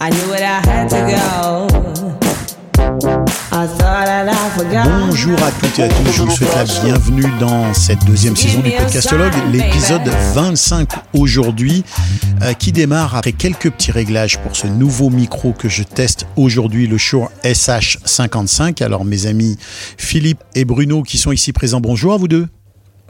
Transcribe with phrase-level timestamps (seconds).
[0.00, 1.66] I knew where I had to go.
[3.52, 4.84] I thought that I forgot.
[5.06, 8.60] Bonjour à toutes et à tous, je vous souhaite la bienvenue dans cette deuxième saison
[8.60, 11.84] du Podcastologue, l'épisode 25 aujourd'hui,
[12.42, 16.86] euh, qui démarre après quelques petits réglages pour ce nouveau micro que je teste aujourd'hui,
[16.86, 18.84] le Shure SH55.
[18.84, 19.56] Alors mes amis
[19.96, 22.46] Philippe et Bruno qui sont ici présents, bonjour à vous deux.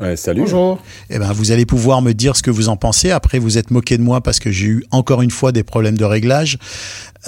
[0.01, 0.41] Ouais, salut.
[0.41, 0.81] Bonjour.
[1.11, 3.11] Eh ben, vous allez pouvoir me dire ce que vous en pensez.
[3.11, 5.97] Après, vous êtes moqué de moi parce que j'ai eu encore une fois des problèmes
[5.99, 6.59] de réglage.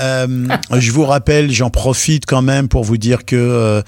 [0.00, 3.82] Euh, je vous rappelle, j'en profite quand même pour vous dire que euh,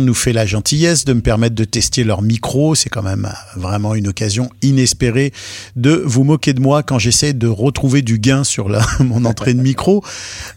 [0.00, 2.74] nous fait la gentillesse de me permettre de tester leur micro.
[2.74, 5.32] C'est quand même euh, vraiment une occasion inespérée
[5.76, 8.68] de vous moquer de moi quand j'essaie de retrouver du gain sur
[9.00, 10.04] mon entrée de micro.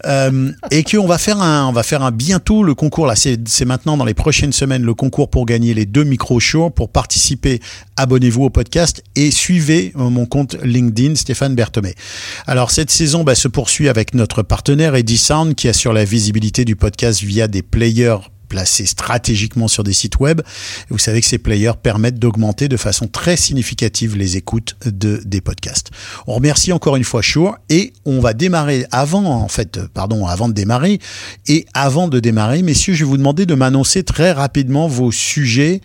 [0.05, 3.08] Euh, et qu'on va faire un, on va faire un bientôt le concours.
[3.08, 6.39] Là, c'est c'est maintenant dans les prochaines semaines le concours pour gagner les deux micros
[6.39, 6.72] Shure.
[6.72, 7.59] Pour participer,
[7.95, 11.95] abonnez-vous au podcast et suivez euh, mon compte LinkedIn Stéphane Berthomé.
[12.48, 16.75] Alors cette saison bah, se poursuit avec notre partenaire Edisound qui assure la visibilité du
[16.75, 18.17] podcast via des players
[18.49, 20.41] placés stratégiquement sur des sites web.
[20.89, 25.39] Vous savez que ces players permettent d'augmenter de façon très significative les écoutes de des
[25.39, 25.89] podcasts.
[26.27, 30.25] On remercie encore une fois Shure et on va démarrer avant en fait euh, pardon
[30.25, 30.99] avant de démarrer
[31.47, 35.79] et avant de démarrer messieurs je vais vous demander de m'annoncer très rapidement vos sujets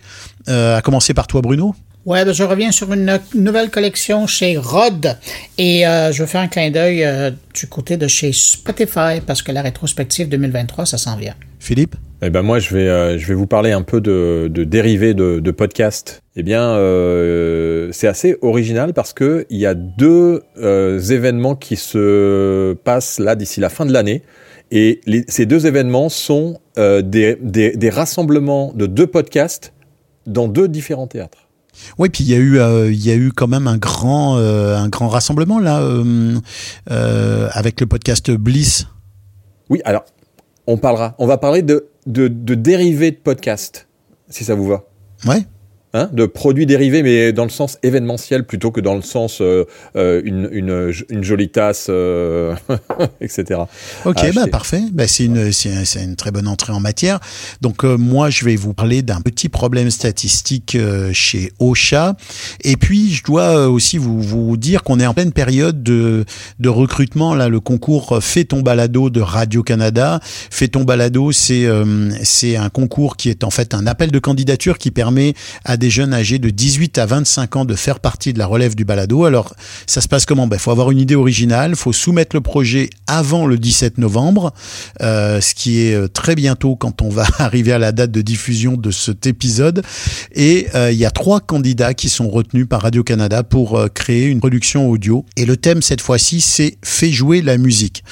[0.49, 1.73] euh, à commencer par toi Bruno.
[2.07, 5.17] Ouais, ben, je reviens sur une nouvelle collection chez Rod
[5.57, 9.41] et euh, je veux faire un clin d'œil euh, du côté de chez Spotify parce
[9.41, 11.35] que la rétrospective 2023, ça s'en vient.
[11.59, 11.95] Philippe?
[12.21, 15.13] Eh ben moi, je vais, euh, je vais vous parler un peu de, de dérivés
[15.13, 16.23] de, de podcast.
[16.37, 21.75] Eh bien, euh, c'est assez original parce que il y a deux euh, événements qui
[21.75, 24.23] se passent là d'ici la fin de l'année.
[24.71, 29.73] Et les- ces deux événements sont euh, des, des, des rassemblements de deux podcasts
[30.25, 31.46] dans deux différents théâtres.
[31.97, 34.37] Oui, puis il y a eu, euh, il y a eu quand même un grand,
[34.37, 38.87] euh, un grand rassemblement là euh, avec le podcast Bliss.
[39.69, 40.05] Oui, alors,
[40.65, 41.15] on parlera.
[41.17, 43.87] On va parler de, de, de dérivés de podcasts,
[44.29, 44.83] si ça vous va.
[45.25, 45.45] Ouais.
[45.93, 49.63] Hein, de produits dérivés, mais dans le sens événementiel plutôt que dans le sens euh,
[49.95, 52.53] euh, une, une, une jolie tasse, euh,
[53.21, 53.61] etc.
[54.03, 54.81] Ok, bah parfait.
[54.91, 57.21] Bah, c'est une, c'est une très bonne entrée en matière.
[57.61, 60.77] Donc euh, moi, je vais vous parler d'un petit problème statistique
[61.13, 62.17] chez Ocha.
[62.65, 66.25] Et puis, je dois aussi vous, vous dire qu'on est en pleine période de,
[66.59, 67.33] de recrutement.
[67.33, 70.19] Là, le concours Fais ton balado de Radio Canada.
[70.21, 71.65] Fais ton balado, c'est
[72.23, 75.33] c'est un concours qui est en fait un appel de candidature qui permet
[75.63, 78.75] à des jeunes âgés de 18 à 25 ans de faire partie de la relève
[78.75, 79.25] du balado.
[79.25, 79.53] Alors,
[79.85, 80.47] ça se passe comment?
[80.51, 84.53] Il faut avoir une idée originale, faut soumettre le projet avant le 17 novembre,
[85.01, 88.21] euh, ce qui est euh, très bientôt quand on va arriver à la date de
[88.21, 89.83] diffusion de cet épisode.
[90.33, 94.39] Et euh, il y a trois candidats qui sont retenus par Radio-Canada pour créer une
[94.39, 95.25] production audio.
[95.35, 98.03] Et le thème cette fois-ci, c'est Fais jouer la musique.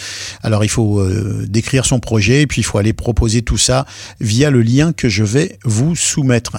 [0.43, 1.05] Alors, il faut
[1.47, 3.85] décrire son projet et puis il faut aller proposer tout ça
[4.19, 6.57] via le lien que je vais vous soumettre.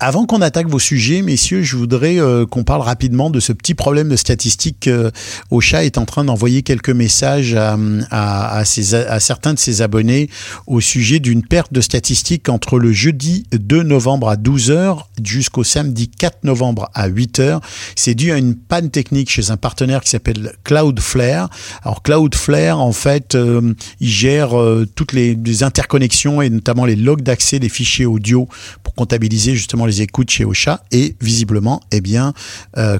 [0.00, 3.74] Avant qu'on attaque vos sujets, messieurs, je voudrais euh, qu'on parle rapidement de ce petit
[3.74, 4.88] problème de statistique.
[4.88, 5.10] Euh,
[5.50, 10.28] Ocha est en train d'envoyer quelques messages à, certains de ses abonnés
[10.66, 16.08] au sujet d'une perte de statistiques entre le jeudi 2 novembre à 12h jusqu'au samedi
[16.08, 17.60] 4 novembre à 8h.
[17.94, 21.48] C'est dû à une panne technique chez un partenaire qui s'appelle Cloudflare.
[21.82, 27.22] Alors Cloudflare, en fait, euh, il gère euh, toutes les interconnexions et notamment les logs
[27.22, 28.48] d'accès des fichiers audio
[28.82, 30.82] pour comptabiliser justement les écoutes chez Ocha.
[30.92, 32.32] Et visiblement, eh bien,
[32.76, 32.98] euh,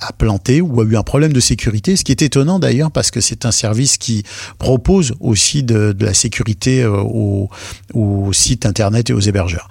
[0.00, 3.10] a planté ou a eu un problème de sécurité, ce qui est étonnant d'ailleurs parce
[3.10, 4.22] que c'est un service qui
[4.58, 7.48] propose aussi de, la sécurité euh, aux,
[7.94, 9.68] aux sites internet et aux hébergeurs.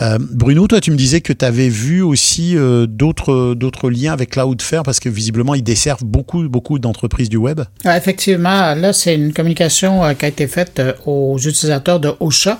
[0.00, 4.12] Euh, Bruno, toi, tu me disais que tu avais vu aussi euh, d'autres d'autres liens
[4.12, 7.60] avec Cloudflare parce que visiblement, ils desservent beaucoup beaucoup d'entreprises du web.
[7.84, 12.58] Effectivement, là, c'est une communication qui a été faite aux utilisateurs de Ocha,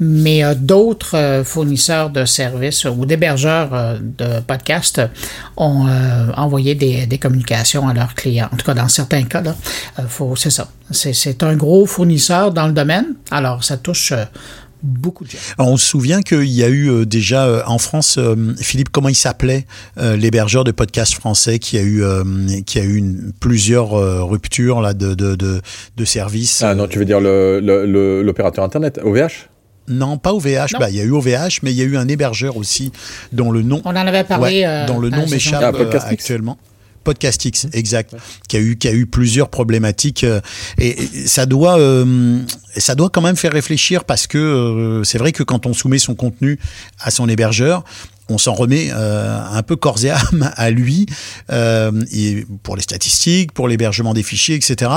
[0.00, 5.00] mais d'autres fournisseurs de services ou d'hébergeurs euh, de podcasts
[5.56, 8.48] ont euh, envoyé des, des communications à leurs clients.
[8.52, 9.54] En tout cas, dans certains cas, là,
[9.98, 10.68] euh, faut, c'est ça.
[10.90, 14.12] C'est, c'est un gros fournisseur dans le domaine, alors ça touche
[14.82, 15.38] beaucoup de gens.
[15.58, 19.08] On se souvient qu'il y a eu euh, déjà euh, en France, euh, Philippe, comment
[19.08, 19.64] il s'appelait
[19.96, 22.02] l'hébergeur de podcasts français qui a eu
[22.66, 23.90] qui a eu une, plusieurs
[24.28, 25.60] ruptures là de de de,
[25.96, 26.62] de services?
[26.62, 29.48] Ah non, tu veux dire le- le- le- l'opérateur internet, OVH
[29.92, 30.78] Non, pas OVH.
[30.78, 32.92] Bah, il y a eu OVH, mais il y a eu un hébergeur aussi
[33.32, 34.60] dont le nom On en avait parlé.
[34.60, 36.58] Ouais, euh, dont le nom m'échappe Ah, euh, actuellement.
[37.04, 38.14] Podcastix, exact,
[38.48, 40.40] qui a eu qui a eu plusieurs problématiques euh,
[40.78, 42.38] et, et ça doit euh,
[42.76, 45.98] ça doit quand même faire réfléchir parce que euh, c'est vrai que quand on soumet
[45.98, 46.60] son contenu
[47.00, 47.82] à son hébergeur,
[48.28, 51.06] on s'en remet euh, un peu corps et âme à lui
[51.50, 51.92] euh,
[52.62, 54.90] pour les statistiques, pour l'hébergement des fichiers, etc.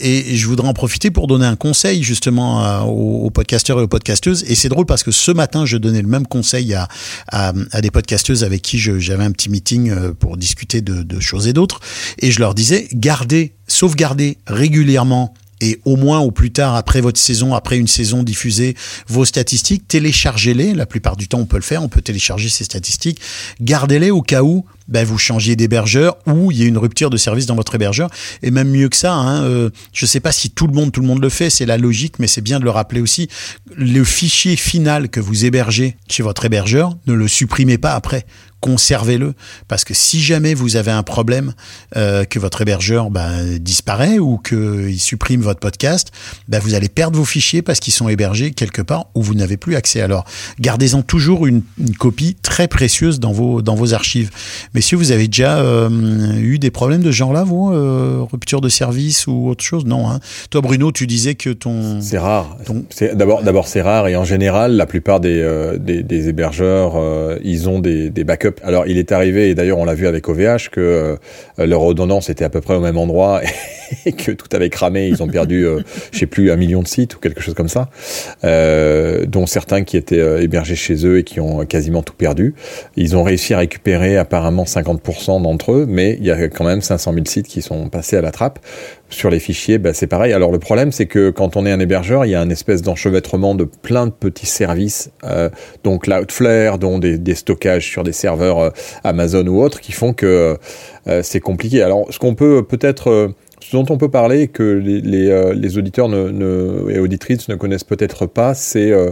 [0.00, 3.82] Et je voudrais en profiter pour donner un conseil justement euh, aux, aux, podcasteurs et
[3.82, 4.44] aux podcasteuses.
[4.48, 6.88] Et c'est drôle parce que ce matin, je donnais le même conseil à,
[7.28, 11.20] à, à des podcasteuses avec qui j'avais un petit meeting euh, pour discuter de, de
[11.20, 11.80] choses et d'autres.
[12.18, 15.34] Et je leur disais, gardez, sauvegardez régulièrement
[15.64, 18.76] et au moins au plus tard après votre saison, après une saison diffusée,
[19.08, 20.74] vos statistiques, téléchargez-les.
[20.74, 23.18] La plupart du temps, on peut le faire, on peut télécharger ces statistiques.
[23.62, 27.16] Gardez-les au cas où ben, vous changiez d'hébergeur ou il y a une rupture de
[27.16, 28.10] service dans votre hébergeur.
[28.42, 30.92] Et même mieux que ça, hein, euh, je ne sais pas si tout le monde,
[30.92, 33.28] tout le monde le fait, c'est la logique, mais c'est bien de le rappeler aussi.
[33.74, 38.26] Le fichier final que vous hébergez chez votre hébergeur, ne le supprimez pas après
[38.64, 39.34] conservez-le
[39.68, 41.52] parce que si jamais vous avez un problème
[41.98, 46.12] euh, que votre hébergeur ben, disparaît ou qu'il supprime votre podcast,
[46.48, 49.58] ben, vous allez perdre vos fichiers parce qu'ils sont hébergés quelque part où vous n'avez
[49.58, 50.00] plus accès.
[50.00, 50.24] Alors
[50.60, 54.30] gardez-en toujours une, une, copie très précieuse dans vos dans vos archives.
[54.72, 55.90] Messieurs, vous avez déjà euh,
[56.38, 60.08] eu des problèmes de ce genre-là, vous euh, Rupture de service ou autre chose Non.
[60.08, 62.00] Hein Toi, Bruno, tu disais que ton...
[62.00, 62.56] C'est rare.
[62.64, 62.86] Ton...
[63.12, 66.94] D'abord, d'abord c'est rare et en général, la plupart des, des, des, hébergeurs,
[67.44, 68.53] ils ont des, des, backups.
[68.62, 72.30] Alors, il est arrivé, et d'ailleurs, on l'a vu avec OVH, que euh, leur redondance
[72.30, 73.40] était à peu près au même endroit
[74.06, 75.08] et que tout avait cramé.
[75.08, 75.66] Ils ont perdu,
[76.12, 77.88] je sais plus, un million de sites ou quelque chose comme ça,
[78.42, 82.54] dont certains qui étaient hébergés chez eux et qui ont quasiment tout perdu.
[82.96, 86.80] Ils ont réussi à récupérer apparemment 50% d'entre eux, mais il y a quand même
[86.80, 88.58] 500 000 sites qui sont passés à la trappe.
[89.10, 90.32] Sur les fichiers, bah, c'est pareil.
[90.32, 92.82] Alors le problème, c'est que quand on est un hébergeur, il y a un espèce
[92.82, 95.50] d'enchevêtrement de plein de petits services, euh,
[95.84, 98.70] donc Cloudflare, dont des, stockages sur des serveurs euh,
[99.04, 100.58] Amazon ou autres, qui font que
[101.06, 101.82] euh, c'est compliqué.
[101.82, 103.34] Alors ce qu'on peut peut-être
[103.64, 107.48] ce dont on peut parler que les, les, euh, les auditeurs ne, ne, et auditrices
[107.48, 109.10] ne connaissent peut-être pas, c'est, euh,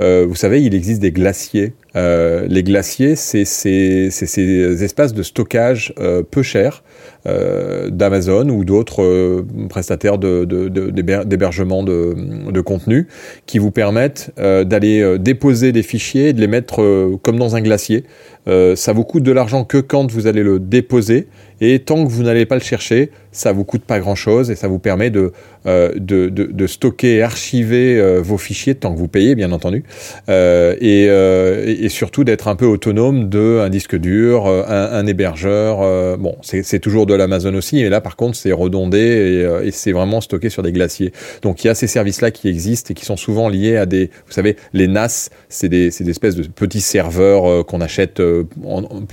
[0.00, 1.72] euh, vous savez, il existe des glaciers.
[1.94, 6.82] Euh, les glaciers, c'est ces espaces de stockage euh, peu chers
[7.26, 12.14] euh, d'Amazon ou d'autres prestataires d'hébergement de,
[12.46, 13.08] de, de, contenu
[13.46, 18.04] qui vous permettent d'aller déposer des fichiers et de les mettre comme dans un glacier.
[18.46, 21.28] ça vous coûte de l'argent que quand vous allez le déposer
[21.60, 24.56] et tant que vous n'allez pas le chercher, ça vous coûte pas grand chose et
[24.56, 25.32] ça vous permet de,
[25.64, 29.84] de, de, stocker et archiver euh, vos fichiers tant que vous payez, bien entendu,
[30.28, 36.18] euh, et, surtout d'être un peu autonome de un disque dur, un, hébergeur.
[36.18, 40.20] bon, c'est toujours de l'Amazon aussi, et là par contre c'est redondé et, c'est vraiment
[40.20, 41.12] stocké sur des glaciers.
[41.42, 44.06] Donc il y a ces services-là qui existent et qui sont souvent liés à des,
[44.26, 48.20] vous savez, les NAS, c'est des, des espèces de petits serveurs qu'on achète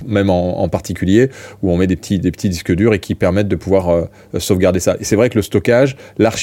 [0.06, 1.28] même en, en, particulier
[1.62, 4.08] où on met des petits, des petits disques durs et qui permettent de pouvoir
[4.38, 4.96] sauvegarder ça.
[5.00, 6.39] Et c'est vrai que le stockage, l'archivage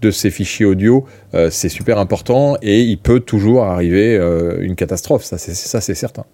[0.00, 1.04] de ces fichiers audio,
[1.34, 5.24] euh, c'est super important et il peut toujours arriver euh, une catastrophe.
[5.24, 6.24] Ça, c'est certain.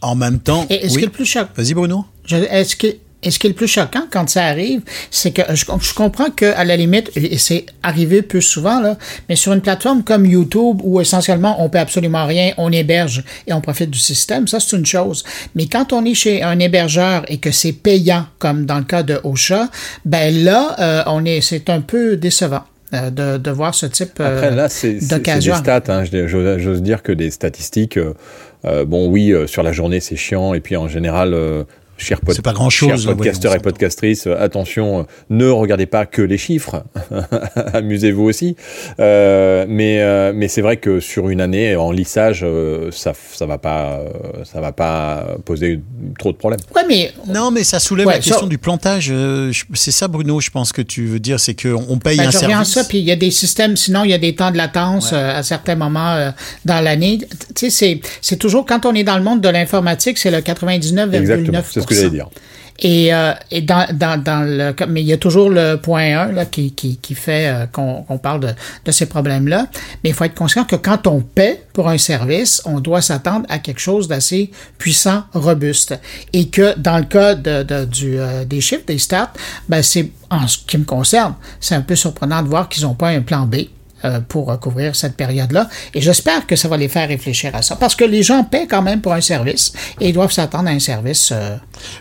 [0.00, 1.02] En même temps, est-ce oui.
[1.02, 2.04] que le plus choc Vas-y, Bruno.
[2.28, 2.88] Est-ce que
[3.22, 6.30] et ce qui est le plus choquant quand ça arrive, c'est que je, je, comprends
[6.30, 8.96] que à la limite, et c'est arrivé plus souvent là,
[9.28, 13.52] mais sur une plateforme comme YouTube où essentiellement on paie absolument rien, on héberge et
[13.52, 15.24] on profite du système, ça c'est une chose.
[15.54, 19.02] Mais quand on est chez un hébergeur et que c'est payant, comme dans le cas
[19.02, 19.68] de Ocha,
[20.04, 22.64] ben là, euh, on est, c'est un peu décevant.
[22.94, 25.82] euh, De, de, voir ce type euh, Après, là, c'est des stats.
[25.88, 27.98] Hein, J'ose dire que des statistiques.
[28.64, 30.54] Euh, bon, oui, sur la journée, c'est chiant.
[30.54, 31.34] Et puis, en général,
[31.96, 36.22] chers, pod pas grand chose, chers podcasteurs et podcastrices, euh, attention, ne regardez pas que
[36.22, 36.84] les chiffres,
[37.72, 38.56] amusez-vous aussi.
[39.00, 43.46] Euh, mais euh, mais c'est vrai que sur une année en lissage, euh, ça ça
[43.46, 44.00] va pas
[44.44, 45.80] ça va pas poser
[46.18, 46.60] trop de problèmes.
[46.74, 48.46] Ouais, mais non, mais ça soulève ouais, la question ça...
[48.46, 49.12] du plantage.
[49.74, 52.38] c'est ça, Bruno, je pense que tu veux dire, c'est qu'on paye ben, un je
[52.38, 52.68] service.
[52.68, 53.76] ça, puis il y a des systèmes.
[53.76, 55.18] Sinon, il y a des temps de latence ouais.
[55.18, 56.32] à certains moments
[56.64, 57.18] dans l'année.
[57.54, 61.62] Tu sais, c'est toujours quand on est dans le monde de l'informatique, c'est le 99,9
[61.70, 62.28] c'est ce que j'allais dire.
[62.78, 66.32] Et, euh, et dans, dans, dans, le mais il y a toujours le point 1
[66.32, 68.48] là, qui, qui, qui fait euh, qu'on qu parle de,
[68.84, 69.68] de ces problèmes-là.
[70.02, 73.46] Mais il faut être conscient que quand on paie pour un service, on doit s'attendre
[73.48, 75.98] à quelque chose d'assez puissant, robuste.
[76.32, 79.32] Et que dans le cas de, de du, euh, des chiffres, des stats,
[79.68, 82.94] ben c'est en ce qui me concerne, c'est un peu surprenant de voir qu'ils n'ont
[82.94, 83.56] pas un plan B
[84.28, 85.68] pour couvrir cette période-là.
[85.94, 87.76] Et j'espère que ça va les faire réfléchir à ça.
[87.76, 90.72] Parce que les gens paient quand même pour un service et ils doivent s'attendre à
[90.72, 91.56] un service euh,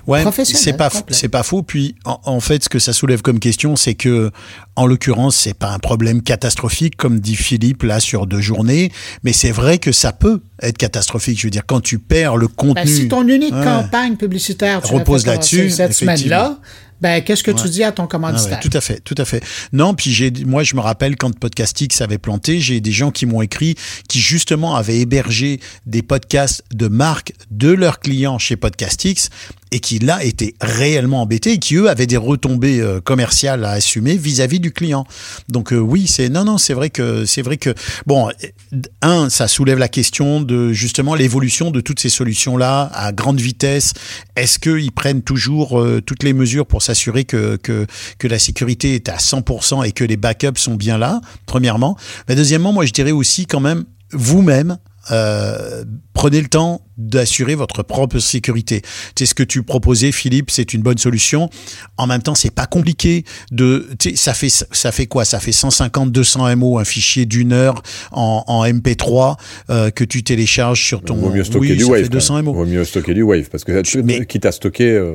[0.08, 0.62] ouais, professionnel.
[0.64, 1.64] C'est pas, c'est pas faux.
[1.64, 4.32] Puis, en, en, fait, ce que ça soulève comme question, c'est que,
[4.76, 8.92] en l'occurrence, c'est pas un problème catastrophique, comme dit Philippe, là, sur deux journées.
[9.24, 11.40] Mais c'est vrai que ça peut être catastrophique.
[11.40, 12.74] Je veux dire, quand tu perds le contenu.
[12.76, 16.58] Ben, si ton unique ouais, campagne publicitaire repose là-dessus, cette semaine-là,
[17.02, 18.54] Ben, qu'est-ce que tu dis à ton Ah commanditaire?
[18.54, 19.44] ouais, tout à fait, tout à fait.
[19.74, 23.26] Non, puis j'ai, moi, je me rappelle quand Podcastix avait planté, j'ai des gens qui
[23.26, 23.76] m'ont écrit
[24.08, 29.30] qui justement avaient hébergé des podcasts de marque de leurs clients chez Podcastix
[29.72, 33.72] et qui là étaient réellement embêtés et qui eux avaient des retombées euh, commerciales à
[33.72, 35.06] assumer vis-à-vis du client.
[35.48, 37.74] Donc euh, oui, c'est non non, c'est vrai que c'est vrai que
[38.06, 42.92] bon, euh, un, ça soulève la question de justement l'évolution de toutes ces solutions là
[42.94, 43.94] à grande vitesse.
[44.36, 47.88] Est-ce qu'ils prennent toujours euh, toutes les mesures pour s'assurer que, que
[48.20, 51.98] que la sécurité est à 100% et que les backups sont bien là Premièrement,
[52.28, 54.78] mais deuxièmement, moi je dirais aussi quand même vous-même
[55.10, 58.84] euh, prenez le temps d'assurer votre propre sécurité.
[59.18, 61.50] C'est ce que tu proposais, Philippe, c'est une bonne solution.
[61.98, 65.26] En même temps, c'est pas compliqué de, ça fait, ça fait quoi?
[65.26, 67.82] Ça fait 150, 200 MO, un fichier d'une heure
[68.12, 69.38] en, en MP3
[69.72, 71.16] euh, que tu télécharges sur ton.
[71.16, 72.04] Vaut mieux stocker oui, du Wave.
[72.04, 72.46] fait 200 quand même.
[72.46, 72.54] MO.
[72.54, 74.92] Vaut mieux stocker du Wave parce que Mais- quitte à stocker.
[74.92, 75.14] euh,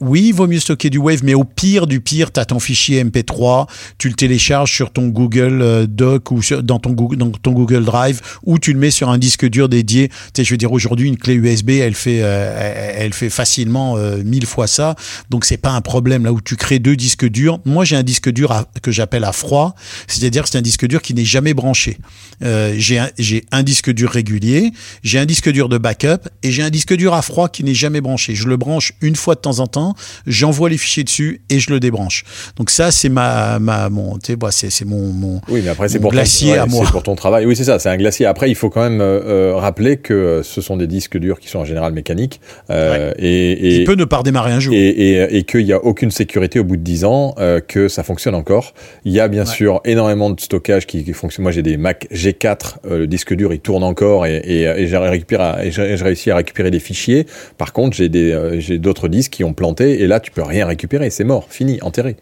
[0.00, 2.58] Oui, il vaut mieux stocker du Wave, mais au pire du pire, tu as ton
[2.58, 3.66] fichier MP3,
[3.98, 8.72] tu le télécharges sur ton Google euh, Doc ou dans ton Google, Drive, ou tu
[8.72, 10.08] le mets sur un disque dur dédié.
[10.08, 13.96] Tu sais, je veux dire, aujourd'hui, une clé USB, elle fait, euh, elle fait facilement
[13.98, 14.94] euh, mille fois ça,
[15.28, 16.24] donc c'est pas un problème.
[16.24, 19.24] Là où tu crées deux disques durs, moi j'ai un disque dur à- que j'appelle
[19.24, 19.74] à froid,
[20.06, 21.98] c'est-à-dire c'est un disque dur qui n'est jamais branché.
[22.42, 23.10] J'ai un,
[23.52, 27.12] un disque dur régulier, j'ai un disque dur de backup et j'ai un disque dur
[27.12, 28.34] à froid qui n'est jamais branché.
[28.34, 29.89] Je le branche une fois de temps en temps,
[30.26, 32.24] j'envoie les fichiers dessus et je le débranche.
[32.56, 35.98] Donc ça, c'est ma, ma, mon, bah, c'est, c'est mon, mon, Oui, mais après, c'est
[35.98, 36.16] pour, ton-
[36.52, 36.84] ouais, à moi.
[36.84, 37.46] c'est pour ton travail.
[37.46, 38.26] Oui, c'est ça, c'est un glacier.
[38.26, 39.20] Après, il faut quand même euh,
[39.52, 42.40] euh, rappeler que euh, ce sont des disques durs qui sont en général mécaniques.
[42.70, 44.74] euh, et, et, Il peut ne pas redémarrer un jour.
[44.74, 47.88] et, et, et qu'il n'y a aucune sécurité au bout de 10 ans, euh, que
[47.88, 48.74] ça fonctionne encore.
[49.04, 49.46] Il y a bien Ouais.
[49.46, 51.42] sûr énormément de stockage qui, qui fonctionne.
[51.44, 54.96] Moi, j'ai des Mac G4, euh, le disque dur, il tourne encore et, et, j'ai
[54.98, 57.26] récupéré à- et récupérer des fichiers.
[57.58, 60.66] Par contre, j'ai des j'ai d'autres disques qui ont planté et là, tu peux rien
[60.66, 61.10] récupérer.
[61.10, 62.16] C'est mort, fini, enterré.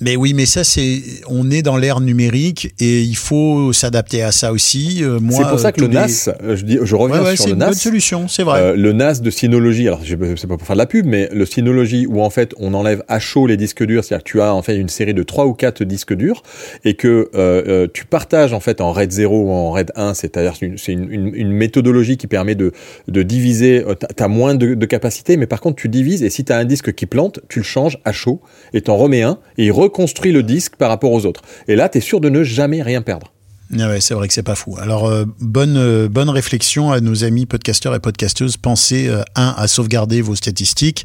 [0.00, 4.30] Mais oui, mais ça, c'est, on est dans l'ère numérique et il faut s'adapter à
[4.32, 4.98] ça aussi.
[5.02, 7.02] Euh, moi, C'est pour ça que tous le les- NAS, euh, je, dis, je Ouais,
[7.02, 7.66] reviens ouais, sur c'est le une NAS.
[7.70, 8.60] bonne solution, c'est vrai.
[8.60, 11.28] Euh, le NAS de Synology, alors je- c'est pas pour faire de la pub, mais
[11.32, 14.40] le Synology où en fait on enlève à chaud les disques durs, c'est-à-dire que tu
[14.40, 16.42] as en fait une série de trois ou quatre disques durs
[16.84, 20.14] et que euh, euh, tu partages en fait en RAID 0 ou en RAID 1,
[20.14, 22.72] c'est-à-dire c'est une, méthodologie qui permet de,
[23.08, 26.30] de diviser, euh, t'as- t'as moins de, de capacité, mais par contre tu divises et
[26.30, 28.40] si tu as un disque qui plante, tu le changes à chaud
[28.74, 31.42] et t'en remets un et il reconstruit le disque par rapport aux autres.
[31.66, 33.32] Et là, tu es sûr de ne jamais rien perdre.
[33.78, 34.76] Ah ouais, c'est vrai que c'est pas fou.
[34.80, 38.56] Alors euh, bonne euh, bonne réflexion à nos amis podcasteurs et podcasteuses.
[38.56, 41.04] Pensez euh, un à sauvegarder vos statistiques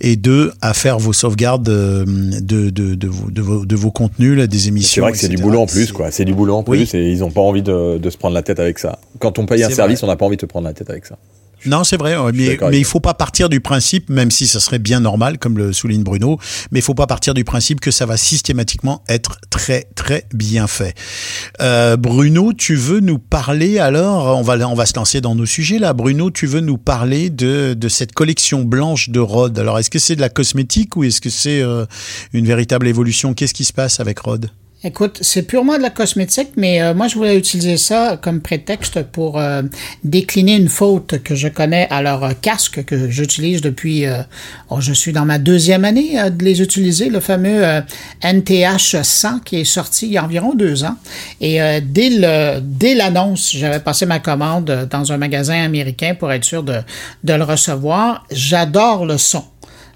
[0.00, 2.06] et deux à faire vos sauvegardes de
[2.40, 4.94] de de vos de vos, de vos contenus, là, des émissions.
[4.94, 6.10] C'est vrai que c'est du boulot en plus, C'est- quoi.
[6.10, 6.86] C'est du boulot en Oui.
[6.86, 8.98] plus et ils ont pas envie de, se prendre la tête avec ça.
[9.18, 10.06] Quand on paye un service, vrai.
[10.06, 11.18] on n'a pas envie de se prendre la tête avec ça.
[11.68, 14.78] Non, c'est vrai, mais, mais il faut pas partir du principe, même si ça serait
[14.78, 16.38] bien normal, comme le souligne Bruno,
[16.70, 20.66] mais il faut pas partir du principe que ça va systématiquement être très très bien
[20.66, 20.94] fait.
[21.60, 25.46] Euh, Bruno, tu veux nous parler alors, on va on va se lancer dans nos
[25.46, 25.92] sujets là.
[25.92, 29.58] Bruno, tu veux nous parler de de cette collection blanche de Rode.
[29.58, 31.84] Alors, est-ce que c'est de la cosmétique ou est-ce que c'est euh,
[32.32, 33.34] une véritable évolution?
[33.34, 34.50] Qu'est-ce qui se passe avec Rode
[34.84, 39.02] Écoute, c'est purement de la cosmétique, mais euh, moi, je voulais utiliser ça comme prétexte
[39.02, 39.62] pour euh,
[40.04, 44.04] décliner une faute que je connais à leur euh, casque que j'utilise depuis,
[44.70, 47.64] oh, je suis dans ma deuxième année de les utiliser, le fameux
[48.22, 50.94] NTH 100 qui est sorti il y a environ deux ans.
[51.40, 56.82] Et dès l'annonce, j'avais passé ma commande dans un magasin américain pour être sûr de
[57.24, 58.26] le recevoir.
[58.30, 59.44] J'adore le son.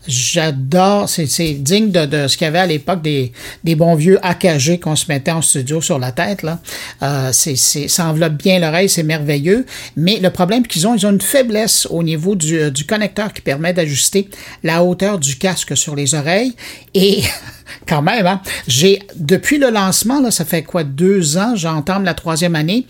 [0.07, 3.33] J'adore, c'est digne de, de ce qu'il y avait à l'époque des,
[3.63, 6.43] des bons vieux AKG qu'on se mettait en studio sur la tête.
[6.43, 6.61] Là.
[7.03, 9.65] Euh, c'est ça enveloppe bien l'oreille, c'est merveilleux.
[9.97, 13.43] Mais le problème qu'ils ont, ils ont une faiblesse au niveau du, euh, connecteur qui
[13.43, 14.29] permet d'ajuster
[14.65, 16.55] la hauteur du casque sur les oreilles.
[16.95, 17.23] Et
[17.89, 22.15] quand même, hein, j'ai depuis le lancement, là, ça fait quoi, deux ans, j'entame la
[22.15, 22.87] troisième année,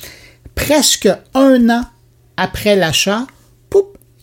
[0.54, 1.84] presque un an
[2.38, 3.26] après l'achat,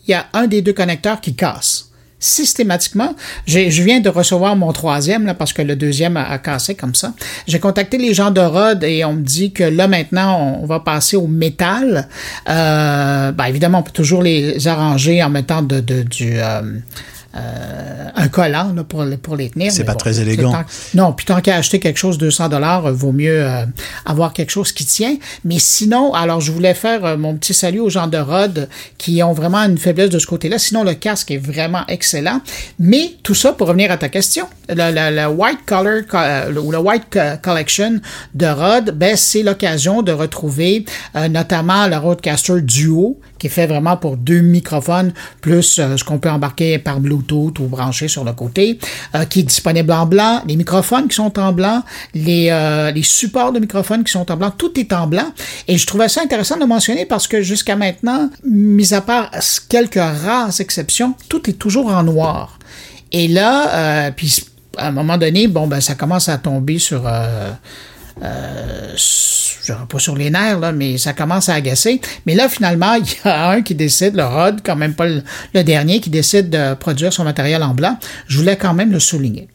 [0.06, 1.89] il y a un des deux connecteurs qui casse.
[2.22, 3.14] Systématiquement,
[3.46, 7.14] je viens de recevoir mon troisième là, parce que le deuxième a, cassé comme ça.
[7.46, 10.80] J'ai contacté les gens de Rod et on me dit que là maintenant on, va
[10.80, 12.08] passer au métal.
[12.48, 16.60] Euh, ben, évidemment, on peut toujours les arranger en mettant de, de- du euh,
[17.36, 19.70] euh, un collant là, pour, les- pour les tenir.
[19.72, 20.52] C'est pas très élégant.
[20.52, 23.64] tant- non, puis tant qu'à acheter quelque chose 200 dollars, vaut mieux euh,
[24.04, 25.16] avoir quelque chose qui tient.
[25.44, 28.68] Mais sinon, alors je voulais faire euh, mon petit salut aux gens de Rod
[28.98, 30.58] qui ont vraiment une faiblesse de ce côté-là.
[30.58, 32.40] Sinon, le casque est vraiment excellent.
[32.78, 36.60] Mais tout ça pour revenir à ta question, le, le- le White Color euh, le-
[36.60, 38.00] ou le White Co- Collection
[38.34, 40.84] de Rod, ben c'est l'occasion de retrouver
[41.16, 46.04] euh, notamment le Rodecaster Duo qui est fait vraiment pour deux microphones, plus euh, ce
[46.04, 48.78] qu'on peut embarquer par Bluetooth ou brancher sur le côté,
[49.14, 51.82] euh, qui est disponible en blanc, les microphones qui sont en blanc,
[52.14, 55.32] les, euh, les supports de microphones qui sont en blanc, tout est en blanc.
[55.66, 59.30] Et je trouvais ça intéressant de mentionner parce que jusqu'à maintenant, mis à part
[59.68, 62.58] quelques rares exceptions, tout est toujours en noir.
[63.10, 64.44] Et là, puis
[64.76, 67.02] à un moment donné, bon, ben, ça commence à tomber sur.
[68.22, 68.94] Euh,
[69.64, 72.00] je pas sur les nerfs, là, mais ça commence à agacer.
[72.26, 75.64] Mais là, finalement, il y a un qui décide, le Rod, quand même pas le
[75.64, 77.98] dernier, qui décide de produire son matériel en blanc.
[78.26, 79.48] Je voulais quand même le souligner.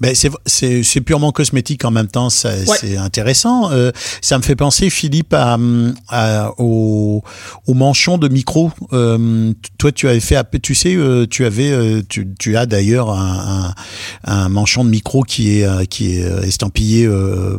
[0.00, 2.76] Ben c'est c'est c'est purement cosmétique en même temps, ça, Ouais.
[2.80, 3.70] c'est intéressant.
[3.72, 5.56] Euh, ça me fait penser, Philippe, à,
[6.08, 7.22] à- au,
[7.66, 8.70] au manchon de micro.
[8.92, 13.10] Euh, toi, tu avais fait, tu sais, euh, tu avais, euh, tu, tu as d'ailleurs
[13.10, 13.72] un,
[14.24, 17.06] un, un manchon de micro qui est euh, qui est estampillé.
[17.06, 17.58] euh,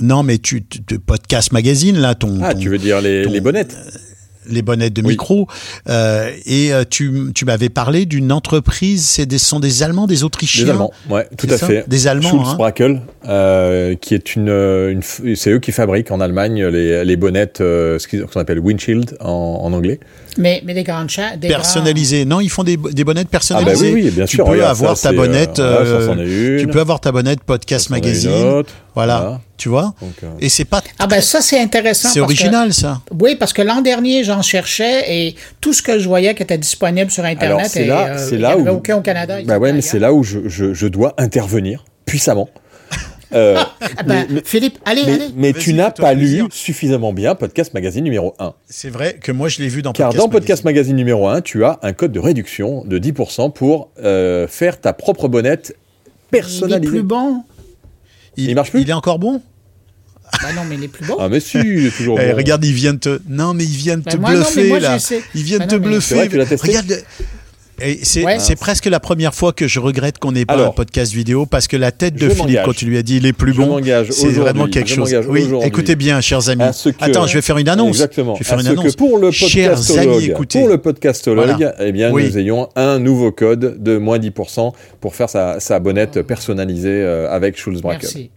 [0.00, 3.22] non, mais tu, tu- tu- podcast magazine là, ton, Ah, ton- tu veux dire les,
[3.24, 3.76] ton- les bonnettes?
[4.48, 5.08] Les bonnettes de Oui.
[5.10, 5.46] micro.
[5.88, 10.06] Euh, et euh, tu, tu m'avais parlé d'une entreprise, c'est des, ce sont des Allemands,
[10.06, 10.64] des Autrichiens.
[10.64, 11.84] Des Allemands, ouais, tout à fait.
[11.88, 13.00] Des Allemands, Schulz hein.
[13.28, 15.00] Euh, qui est une,
[15.34, 19.72] c'est eux qui fabriquent en Allemagne les, les bonnettes, ce qu'on appelle windshield en, en
[19.72, 20.00] anglais.
[20.38, 22.24] Mais, mais des grandes cha- des personnalisées.
[22.24, 23.92] Non, ils font des, des bonnettes Ah bah personnalisées.
[23.92, 24.44] oui, oui, bien tu sûr.
[24.44, 25.58] peux regarde, avoir ça, ta euh, bonnette.
[25.58, 26.14] euh,
[26.56, 26.60] une.
[26.60, 28.30] tu peux avoir ta bonnette podcast magazine.
[28.30, 28.64] Voilà,
[28.94, 29.40] Voilà.
[29.56, 29.94] tu vois.
[30.00, 30.80] Donc, euh, Et c'est pas.
[30.98, 32.08] Ah ben ça c'est intéressant.
[32.08, 33.00] c'est que- original ça.
[33.20, 36.58] oui, parce que l'an dernier j'en cherchais et tout ce que je voyais qui était
[36.58, 39.38] disponible sur internet, Alors c'est et, là, euh, là où, aucun au Canada.
[39.44, 42.48] bah ouais, mais c'est là où je, je, je dois intervenir puissamment.
[43.34, 45.24] Euh, Ah ben, mais- mais- Philippe, allez, mais, allez.
[45.36, 48.54] mais tu n'as pas lu suffisamment bien Podcast Magazine numéro 1.
[48.68, 50.94] C'est vrai que moi je l'ai vu dans Car podcast dans Podcast Magazine.
[50.94, 54.92] Magazine numéro 1, tu as un code de réduction de 10% pour euh, faire ta
[54.94, 56.90] propre bonnette Il est personnalisée.
[56.90, 57.42] plus bon.
[58.36, 59.42] il marche plus Il est encore bon?
[60.42, 61.16] Ben non, mais il est plus bon.
[61.18, 62.36] Ah mais si, il est toujours Eh, bon.
[62.36, 63.20] regarde, il vient de te.
[63.28, 64.90] Non, mais il vient de Ben te moi, non, mais bluffer moi, là.
[64.90, 65.22] j'ai essayé.
[65.34, 66.00] Il vient de Ben te non, bluffer.
[66.06, 67.02] C'est vrai que tu l'as testé Regarde.
[68.02, 68.38] C'est Ouais.
[68.58, 71.68] presque la première fois que je regrette qu'on n'ait pas Alors, un podcast vidéo parce
[71.68, 73.80] que la tête de Philippe quand tu lui as dit il est plus bon,
[74.10, 75.14] c'est vraiment quelque chose.
[75.28, 76.62] Oui, écoutez bien, chers amis.
[76.84, 77.88] que- Attends, je vais faire une annonce.
[77.96, 78.34] Exactement.
[78.34, 78.92] Je vais faire une ce annonce.
[78.92, 80.58] que pour le Chers podcastologue, amis, écoutez.
[80.60, 81.74] pour le podcastologue, Voilà.
[81.80, 82.24] eh bien, Oui.
[82.28, 87.30] nous ayons un nouveau code de moins 10% pour faire sa, sa bonnette personnalisée euh,
[87.30, 87.80] avec Schulz.
[87.84, 88.30] Merci.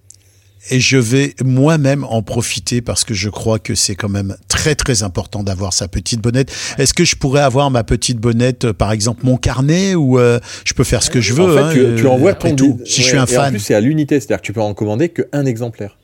[0.69, 4.75] Et je vais moi-même en profiter parce que je crois que c'est quand même très
[4.75, 6.51] très important d'avoir sa petite bonnette.
[6.77, 10.39] Est-ce que je pourrais avoir ma petite bonnette, euh, par exemple mon carnet, ou euh,
[10.63, 12.79] je peux faire ce que je veux En fait, hein, tu, tu envoies ton tout,
[12.85, 13.49] si je suis un et En fan.
[13.51, 15.97] plus, c'est à l'unité, c'est-à-dire que tu peux en commander qu'un exemplaire.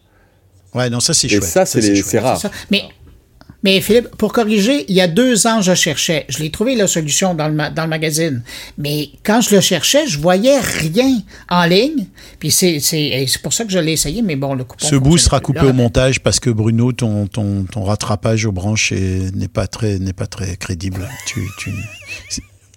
[0.73, 1.43] Ouais, non, ça c'est Et chouette.
[1.43, 2.41] ça, c'est rare.
[2.71, 2.84] Mais,
[3.63, 6.25] mais Philippe, pour corriger, il y a deux ans, je cherchais.
[6.29, 8.43] Je l'ai trouvé, la solution, dans le, ma- dans le magazine.
[8.77, 12.05] Mais quand je le cherchais, je voyais rien en ligne.
[12.39, 14.85] Puis c'est c'est- et c'est pour ça que je l'ai essayé, mais bon, le coupon...
[14.87, 18.51] Ce bout sera coupé Là, au montage parce que Bruno, ton, ton, ton rattrapage aux
[18.51, 21.07] branches est- n'est pas très n'est pas très crédible.
[21.25, 21.71] Tu, tu,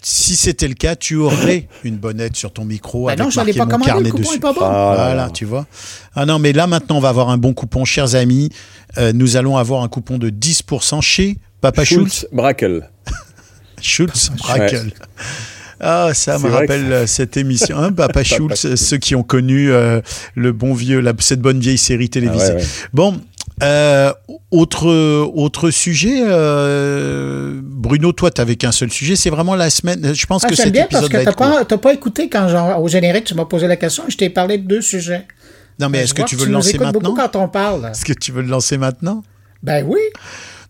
[0.02, 3.52] si c'était le cas, tu aurais une bonnette sur ton micro avec non, je marqué
[3.54, 4.36] pas mon commandé, carnet le coupon dessus.
[4.36, 4.60] est pas bon.
[4.62, 5.30] Ah là voilà, là.
[5.30, 5.66] tu vois.
[6.14, 8.50] Ah non, mais là maintenant, on va avoir un bon coupon, chers amis.
[8.98, 12.20] Euh, nous allons avoir un coupon de 10% chez Papa Schultz.
[12.20, 12.88] Schulz Brakel.
[13.80, 14.92] Schultz, Brakel.
[15.82, 20.02] Ah, ça me rappelle euh, cette émission, hein, Papa Schultz, ceux qui ont connu euh,
[20.34, 22.44] le bon vieux, la- cette bonne vieille série télévisée.
[22.44, 22.66] Ah ouais, ouais.
[22.92, 23.18] Bon,
[23.62, 24.12] euh,
[24.50, 24.86] autre
[25.34, 30.14] autre sujet, euh, Bruno, toi, t'avais qu'un seul sujet, c'est vraiment la semaine.
[30.14, 32.82] Je pense Ah, que cet bien parce que t'as pas, t'as pas écouté quand, genre,
[32.82, 35.26] au générique, tu m'as posé la question et je t'ai parlé de deux sujets.
[35.78, 37.86] Non, mais Je est-ce que tu veux le nous lancer maintenant beaucoup quand on parle.
[37.90, 39.22] Est-ce que tu veux le lancer maintenant?
[39.62, 40.00] Ben oui.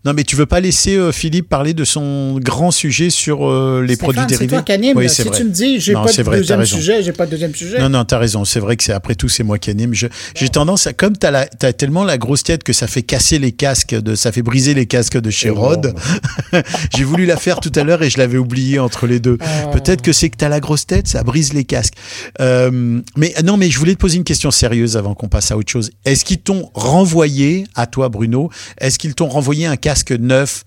[0.03, 3.81] Non, mais tu veux pas laisser euh, Philippe parler de son grand sujet sur euh,
[3.87, 4.97] les Stéphane, produits c'est dérivés toi qui anime.
[4.97, 5.37] Oui, si vrai.
[5.37, 7.77] tu me dis, j'ai pas c'est de vrai, deuxième sujet, j'ai pas de deuxième sujet.
[7.79, 8.43] Non, non, t'as raison.
[8.43, 9.93] C'est vrai que c'est après tout, c'est moi qui anime.
[9.93, 13.03] Je- J'ai tendance à, comme t'as la- t'as tellement la grosse tête que ça fait
[13.03, 15.93] casser les casques de, ça fait briser les casques de chez Rod.
[16.97, 19.37] J'ai voulu la faire tout à l'heure et je l'avais oublié entre les deux.
[19.39, 19.69] Oh.
[19.71, 21.93] Peut-être que c'est que t'as la grosse tête, ça brise les casques.
[22.39, 25.57] Euh, mais non, mais je voulais te poser une question sérieuse avant qu'on passe à
[25.57, 25.91] autre chose.
[26.05, 30.63] Est-ce qu'ils t'ont renvoyé, à toi Bruno, est-ce qu'ils t'ont renvoyé un casque neuf,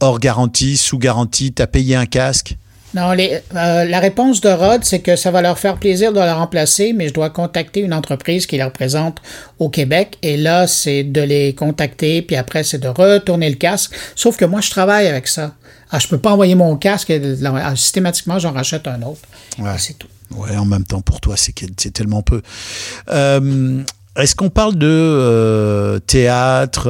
[0.00, 2.56] hors garantie, sous garantie, t'as payé un casque?
[2.94, 6.18] Non, les- euh, la réponse de Rod, c'est que ça va leur faire plaisir de
[6.20, 9.18] la remplacer, mais je dois contacter une entreprise qui les représente
[9.58, 10.16] au Québec.
[10.22, 13.92] Et là, c'est de les contacter, puis après, c'est de retourner le casque.
[14.14, 15.54] Sauf que moi, je travaille avec ça.
[15.90, 19.22] Ah, je peux pas envoyer mon casque et la- ah, systématiquement, j'en rachète un autre.
[19.58, 19.74] Ouais.
[19.74, 20.08] Et C'est tout.
[20.36, 21.52] Ouais, en même temps, pour toi, c'est
[21.92, 22.42] tellement peu.
[23.10, 23.82] Euh,
[24.16, 26.88] Est-ce qu'on parle de euh, théâtre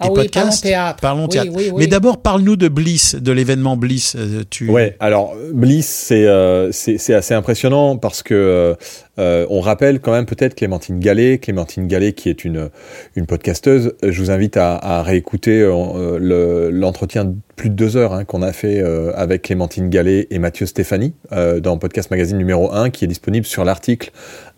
[0.00, 1.00] Ah oui, podcast parlons théâtre.
[1.00, 1.50] Parlons théâtre.
[1.54, 1.76] oui, oui.
[1.78, 4.16] Mais d'abord, parle-nous de Bliss, de l'événement Bliss.
[4.16, 4.68] Euh, tu...
[4.68, 8.76] Ouais, alors Bliss, c'est euh, c'est c'est assez impressionnant parce que
[9.18, 12.70] Euh, on rappelle quand même peut-être Clémentine Gallet, Clémentine Gallet qui est une,
[13.16, 13.94] une podcasteuse.
[14.02, 18.52] Je vous invite à, réécouter euh, l'entretien de plus de deux heures hein, qu'on a
[18.52, 21.14] fait euh, avec Clémentine Gallet et Mathieu Stéphanie
[21.60, 24.10] dans Podcast Magazine numéro 1 qui est disponible sur l'article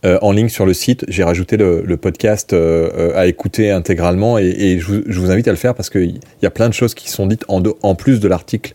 [0.04, 1.04] en ligne sur le site.
[1.08, 5.74] J'ai rajouté le, podcast à écouter intégralement et, et je, vous, invite à le faire
[5.74, 8.74] parce qu'il y a plein de choses qui sont dites en, en plus de l'article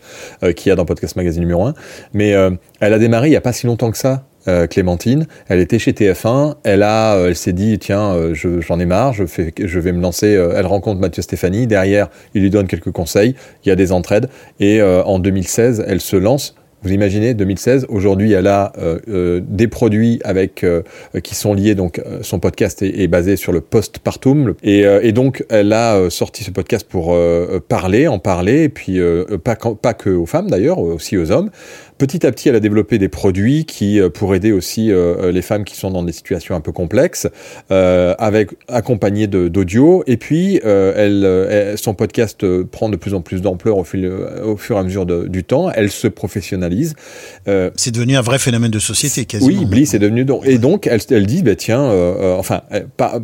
[0.54, 1.74] qu'il y a dans Podcast Magazine numéro 1.
[2.12, 2.34] Mais
[2.80, 5.26] elle a démarré il n'y a pas si longtemps que ça euh, Clémentine.
[5.48, 6.56] Elle était chez TF1.
[6.64, 9.92] Elle a, euh, elle s'est dit tiens, euh, j'en ai marre, je fais, je vais
[9.92, 10.26] me lancer.
[10.32, 11.68] elle rencontre Mathieu Stéphanie.
[11.68, 13.36] Derrière, il lui donne quelques conseils.
[13.64, 14.28] Il y a des entraides.
[14.58, 16.56] Et en 2016, elle se lance.
[16.82, 18.72] Vous imaginez, 2016, aujourd'hui, elle a
[19.06, 20.66] des produits avec
[21.22, 21.74] qui sont liés.
[21.74, 26.50] Donc, son podcast est, basé sur le postpartum, et, et donc elle a sorti ce
[26.50, 27.16] podcast pour
[27.68, 29.00] parler, en parler, et puis
[29.44, 31.50] pas, pas que aux femmes d'ailleurs, aussi aux hommes,
[32.02, 35.30] Petit à petit, elle a développé des produits qui, euh, pour aider aussi euh, euh,
[35.30, 37.28] les femmes qui sont dans des situations un peu complexes,
[37.70, 40.02] avec accompagné d'audio.
[40.08, 44.80] Et puis, elle, son podcast prend de plus en plus d'ampleur au, au, fur et
[44.80, 45.70] à mesure de, du temps.
[45.70, 46.94] Elle se professionnalise.
[47.46, 49.60] c'est devenu un vrai phénomène de société, quasiment.
[49.60, 50.44] Oui, Bliss est devenu donc.
[50.44, 51.88] Et donc, elle, elle dit, bah, tiens,
[52.36, 53.20] enfin, elle, pas,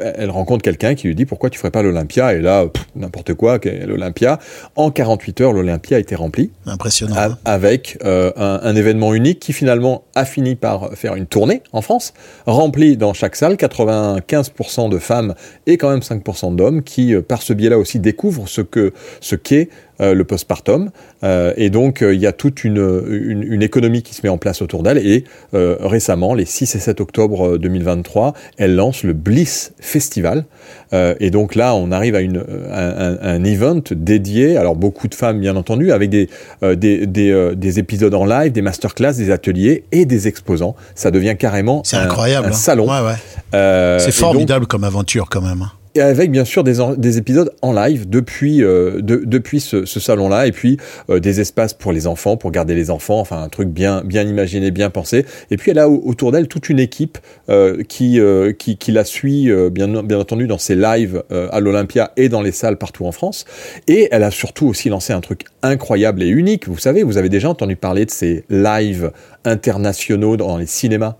[0.00, 2.34] elle rencontre quelqu'un qui lui dit, pourquoi tu ferais pas l'Olympia?
[2.34, 4.38] Et là, n'importe quoi, l'Olympia.
[4.76, 6.50] En 48 heures, l'Olympia a été rempli.
[6.66, 7.16] Impressionnant.
[7.16, 11.82] A, avec un, un, événement unique qui finalement a fini par faire une tournée en
[11.82, 12.14] France,
[12.46, 15.34] remplie dans chaque salle, 95% de femmes
[15.66, 19.36] et quand même 5% d'hommes qui, euh, par ce biais-là aussi, découvrent ce que ce
[19.36, 19.68] qu'est
[20.00, 20.90] euh, le postpartum.
[21.22, 22.78] Euh, et donc, euh, il y a toute une,
[23.08, 24.98] une, une, économie qui se met en place autour d'elle.
[24.98, 30.44] Et récemment, les 6 et 7 octobre 2023, elle lance le Bliss Festival.
[30.92, 34.56] et donc là, on arrive à une, un, un, event dédié.
[34.56, 36.28] Alors, beaucoup de femmes, bien entendu, avec des,
[36.62, 40.74] des, des, des, épisodes en live, des masterclass, des ateliers et des exposants.
[40.94, 42.54] Ça devient carrément un, incroyable, un hein.
[42.54, 42.88] salon.
[42.88, 43.98] Ouais, ouais.
[44.00, 45.66] C'est formidable donc, comme aventure, quand même.
[45.94, 50.00] Et avec bien sûr des, des épisodes en live depuis, euh, de, depuis ce, ce
[50.00, 50.78] salon-là, et puis
[51.10, 54.22] euh, des espaces pour les enfants, pour garder les enfants, enfin un truc bien, bien
[54.22, 55.26] imaginé, bien pensé.
[55.50, 57.18] Et puis elle a autour d'elle toute une équipe
[57.50, 61.48] euh, qui, euh, qui, qui, la suit, euh, bien, bien entendu, dans ses lives euh,
[61.52, 63.44] à l'Olympia et dans les salles partout en France.
[63.86, 66.68] Et elle a surtout aussi lancé un truc incroyable et unique.
[66.68, 69.12] Vous savez, vous avez déjà entendu parler de ces lives
[69.44, 71.16] internationaux dans les cinémas,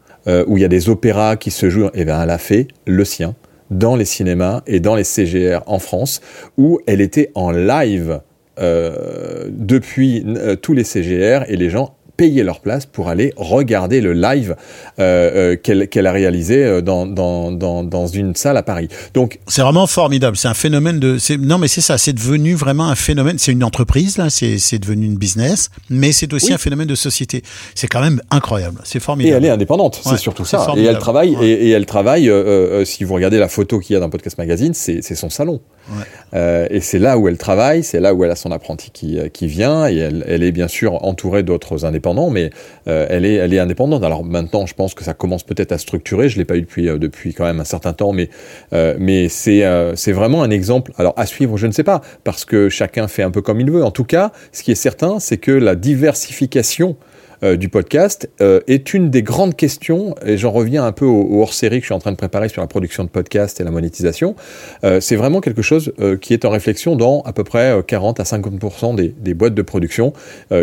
[0.46, 1.90] où il y a des opéras qui se jouent.
[1.94, 3.35] Et bien elle a fait le sien
[3.78, 6.20] dans les cinémas et dans les CGR en France,
[6.56, 8.20] où elle était en live
[8.58, 14.01] euh, depuis euh, tous les CGR et les gens payer leur place pour aller regarder
[14.01, 14.57] le live
[14.98, 18.88] euh, euh, qu'elle a réalisé euh, dans, dans, dans, dans, une salle à Paris.
[19.14, 20.37] Donc c'est vraiment formidable.
[20.37, 21.16] C'est un phénomène de.
[21.38, 21.98] Non, mais c'est ça.
[21.98, 23.38] C'est devenu vraiment un phénomène.
[23.38, 24.29] C'est une entreprise là.
[24.31, 26.55] C'est devenu une business, mais c'est aussi oui.
[26.55, 27.42] un phénomène de société.
[27.75, 28.81] C'est quand même incroyable.
[28.85, 29.35] C'est formidable.
[29.35, 30.01] Et elle est indépendante.
[30.05, 30.66] Ouais, c'est surtout ça.
[30.77, 31.37] Et elle travaille.
[31.37, 31.46] Ouais.
[31.46, 32.29] Et, et, elle travaille.
[32.29, 35.31] Euh, si vous regardez la photo qu'il y a dans Podcast Magazine, c'est c'est son
[35.31, 35.61] salon.
[35.90, 36.68] Ouais.
[36.70, 39.46] Et c'est là où elle travaille, c'est là où elle a son apprenti qui, qui
[39.46, 42.50] vient, et elle, elle est bien sûr entourée d'autres indépendants, mais
[42.88, 44.02] euh, elle, est, elle est indépendante.
[44.04, 46.88] Alors maintenant, je pense que ça commence peut-être à structurer, je l'ai pas eu depuis,
[46.88, 48.28] euh, depuis quand même un certain temps, mais,
[48.72, 49.62] euh, mais c'est
[49.94, 53.22] c'est vraiment un exemple, alors à suivre, je ne sais pas, parce que chacun fait
[53.22, 53.84] un peu comme il veut.
[53.84, 56.96] En tout cas, ce qui est certain, c'est que la diversification
[57.44, 61.40] euh, du podcast euh, est une des grandes questions, et j'en reviens un peu au,
[61.40, 63.72] hors-série que je suis en train de préparer sur la production de podcast et la
[63.72, 64.37] monétisation.
[64.85, 68.22] Euh, c'est vraiment quelque chose qui est en réflexion dans à peu près 40 à
[68.22, 70.12] 50% des, boîtes de production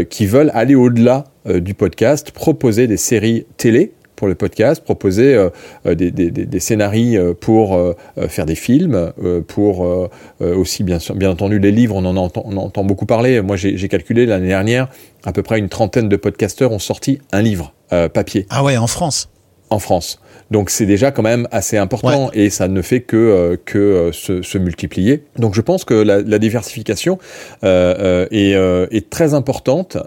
[0.10, 5.38] qui veulent aller au-delà du podcast, proposer des séries télé pour le podcast, proposer
[5.86, 7.80] des, des, scénarios pour
[8.28, 9.12] faire des films,
[9.48, 10.10] pour
[10.42, 13.42] aussi bien, entendu les livres, on en entend beaucoup parler.
[13.42, 14.90] Moi j'ai calculé l'année dernière,
[15.26, 17.74] à peu près une trentaine de podcasteurs ont sorti un livre
[18.14, 18.46] papier.
[18.50, 19.30] Ah ouais, en France
[19.70, 20.20] En France.
[20.52, 22.46] Donc c'est déjà quand même assez important ouais.
[22.46, 25.24] et ça ne fait que, euh, que euh, se, se, multiplier.
[25.38, 27.20] Donc je pense que la, la diversification
[27.64, 28.52] euh, est,
[28.96, 29.98] est, très importante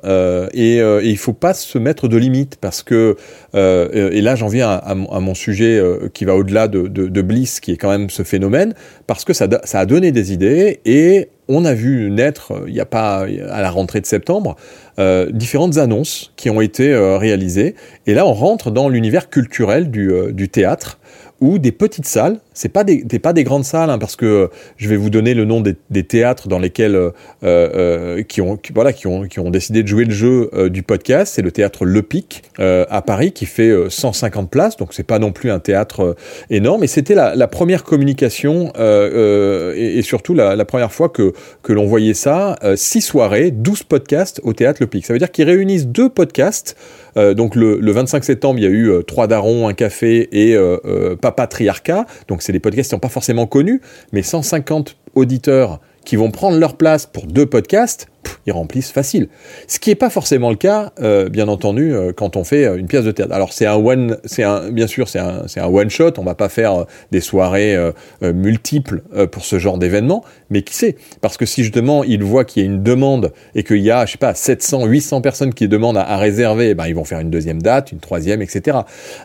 [0.52, 3.16] et, et, il faut pas se mettre de limites parce que
[3.54, 5.80] et là j'en viens à, à, mon sujet
[6.12, 8.74] qui va au-delà de, de, de, Bliss qui est quand même ce phénomène
[9.06, 12.80] parce que ça, ça a donné des idées et on a vu naître, il n'y
[12.80, 14.56] a pas à la rentrée de septembre,
[14.98, 17.74] euh, différentes annonces qui ont été euh, réalisées.
[18.06, 20.98] Et là, on rentre dans l'univers culturel du, euh, du théâtre
[21.40, 22.38] ou des petites salles.
[22.54, 25.44] C'est pas des, pas des grandes salles, hein, parce que je vais vous donner le
[25.44, 27.10] nom des, théâtres dans lesquels euh,
[27.44, 30.82] euh, qui ont voilà qui ont qui ont décidé de jouer le jeu euh, du
[30.82, 31.34] podcast.
[31.34, 35.18] C'est le théâtre Le Pic euh, à Paris qui fait 150 places, donc c'est pas
[35.18, 36.16] non plus un théâtre
[36.50, 36.84] énorme.
[36.84, 42.58] Et c'était la, première communication et, surtout la, première fois que que l'on voyait ça.
[42.76, 45.06] six soirées, 12 podcasts au théâtre Le Pic.
[45.06, 46.76] Ça veut dire qu'ils réunissent deux podcasts
[47.16, 50.28] Euh, donc le, le 25 septembre, il y a eu euh, trois darons, un café
[50.32, 52.06] et euh, euh, Papa Triarca.
[52.28, 53.80] Donc c'est des podcasts qui sont pas forcément connus,
[54.12, 58.08] mais 150 auditeurs qui vont prendre leur place pour deux podcasts,
[58.46, 59.28] ils remplissent facile.
[59.68, 62.76] Ce qui n'est pas forcément le cas, euh, bien entendu, euh, quand on fait euh,
[62.76, 63.32] une pièce de théâtre.
[63.32, 66.12] Alors c'est un one, c'est un, bien sûr, c'est un, c'est un one shot.
[66.18, 67.76] On va pas faire des soirées
[68.20, 70.96] multiples pour ce genre d'événement, mais qui sait?
[71.20, 74.06] Parce que si justement ils voient qu'il y a une demande et qu'il y a,
[74.06, 77.20] je sais pas, 700, 800 personnes qui demandent à, réserver, eh ben ils vont faire
[77.20, 78.78] une deuxième date, une troisième, etc.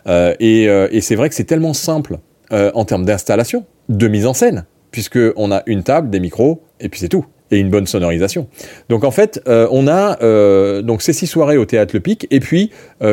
[0.06, 2.18] Et et c'est vrai que c'est tellement simple
[2.50, 6.62] euh, en termes d'installation, de mise en scène, puisque on a une table, des micros,
[6.80, 7.26] et puis c'est tout.
[7.50, 8.48] Et une bonne sonorisation.
[8.88, 12.26] Donc en fait, euh, on a euh, donc ces six soirées au théâtre Le Pic,
[12.30, 12.70] et puis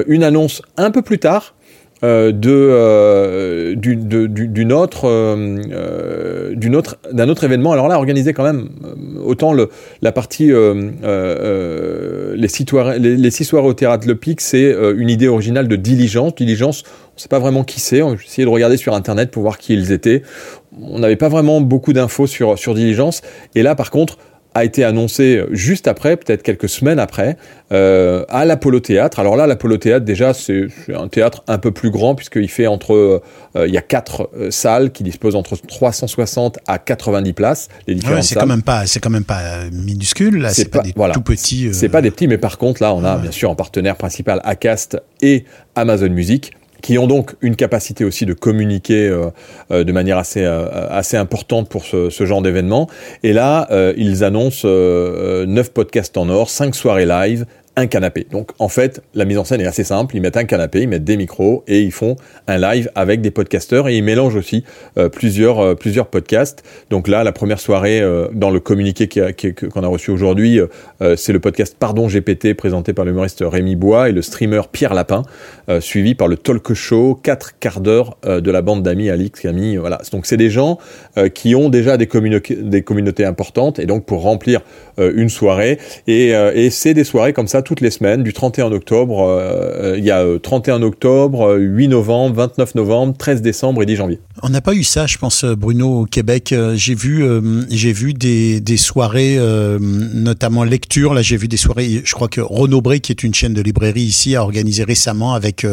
[0.07, 1.55] une annonce un peu plus tard
[6.75, 7.73] autre d'un autre événement.
[7.73, 8.69] Alors là, organisé quand même
[9.21, 15.09] autant la partie les, six soirées, les, six soirées au théâtre Le Pic, c'est une
[15.09, 16.35] idée originale de Diligence.
[16.35, 16.83] Diligence,
[17.15, 18.01] on sait pas vraiment qui c'est.
[18.01, 20.21] On a essayé de regarder sur internet pour voir qui ils étaient.
[20.81, 23.21] On n'avait pas vraiment beaucoup d'infos sur sur Diligence.
[23.55, 24.17] Et là, par contre
[24.57, 27.35] a été annoncé juste après, peut-être quelques semaines après,
[27.73, 29.19] euh, à l'Apollo Théâtre.
[29.19, 32.93] Alors là, l'Apollo Théâtre, déjà, c'est un théâtre un peu plus grand, puisqu'il fait entre...
[33.57, 37.95] euh, il y a quatre euh, salles qui disposent entre 360 à 90 places, les
[37.95, 40.37] différentes Ouais, c'est quand même pas, c'est quand même pas minuscule.
[40.37, 41.13] Là, C'est pas, pas- des voilà.
[41.13, 41.73] tout petits.
[41.73, 44.39] C'est pas des petits, mais par contre, là, on a bien sûr en partenaire principal
[44.45, 45.43] Acast et
[45.75, 46.53] Amazon Music
[46.85, 49.31] qui ont donc une capacité aussi de communiquer euh,
[49.71, 52.87] euh, de manière assez euh, assez importante pour ce, ce genre d'événement.
[53.23, 53.67] Et là,
[53.97, 58.25] ils annoncent euh, euh, neuf podcasts en or, cinq soirées live, un canapé.
[58.31, 60.15] Donc en fait, la mise en scène est assez simple.
[60.15, 62.15] Ils mettent un canapé, ils mettent des micros et ils font
[62.47, 64.63] un live avec des podcasteurs et ils mélangent aussi
[64.97, 66.63] euh, plusieurs euh, plusieurs podcasts.
[66.89, 70.59] Donc là, la première soirée euh, dans le communiqué qu'on a reçu aujourd'hui,
[71.15, 75.23] c'est le podcast Pardon GPT présenté par l'humoriste Rémi Bois et le streamer Pierre Lapin,
[75.79, 79.77] suivi par le talk show 4 quarts d'heure de la bande d'amis Alix Camille.
[79.77, 79.99] Voilà.
[80.11, 80.77] Donc c'est des gens
[81.33, 84.61] qui ont déjà des, des communautés importantes et donc pour remplir
[84.97, 89.27] une soirée et c'est des soirées comme ça toutes les semaines du 31 octobre.
[89.27, 93.83] euh, euh, Il y a euh, 31 octobre, euh, 8 novembre, 29 novembre, 13 décembre
[93.83, 94.19] et 10 janvier.
[94.43, 96.53] On n'a pas eu ça, je pense, Bruno, au Québec.
[96.75, 97.23] J'ai vu,
[97.69, 99.39] j'ai vu des, des soirées,
[99.79, 101.13] notamment lecture.
[101.13, 102.01] Là, j'ai vu des soirées.
[102.03, 105.33] Je crois que Renaud Bré, qui est une chaîne de librairie ici, a organisé récemment
[105.33, 105.65] avec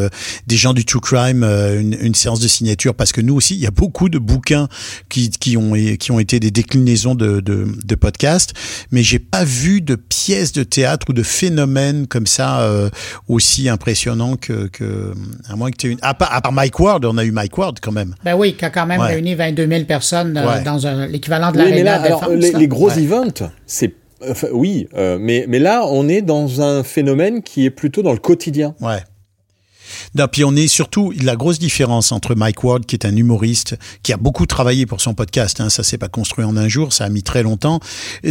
[0.47, 2.95] des gens du True Crime une, une séance de signature.
[2.95, 4.69] Parce que nous aussi, il y a beaucoup de bouquins
[5.09, 8.53] qui, qui ont qui ont été des déclinaisons de, de, de podcasts,
[8.91, 12.89] mais j'ai pas vu de pièces de théâtre ou de phénomènes comme ça euh,
[13.27, 15.13] aussi impressionnants que, que
[15.49, 15.99] à moins que tu aies une.
[16.01, 18.15] À part, à part Mike Ward, on a eu Mike Ward quand même.
[18.23, 19.07] Ben oui, qui a quand même Ouais.
[19.07, 20.63] réuni 22 000 personnes euh, Ouais.
[20.63, 22.35] dans l'équivalent de Oui, mais l'aréna là, de alors, défense.
[22.43, 22.59] les, là.
[22.59, 22.99] les gros Ouais.
[23.03, 23.93] events, c'est
[24.29, 28.13] enfin, oui, euh, mais mais là, on est dans un phénomène qui est plutôt dans
[28.13, 28.75] le quotidien.
[28.81, 29.03] Ouais.
[30.15, 33.75] Non, puis on est surtout la grosse différence entre Mike Ward, qui est un humoriste,
[34.03, 35.59] qui a beaucoup travaillé pour son podcast.
[35.61, 37.79] Hein, ça s'est pas construit en un jour, ça a mis très longtemps.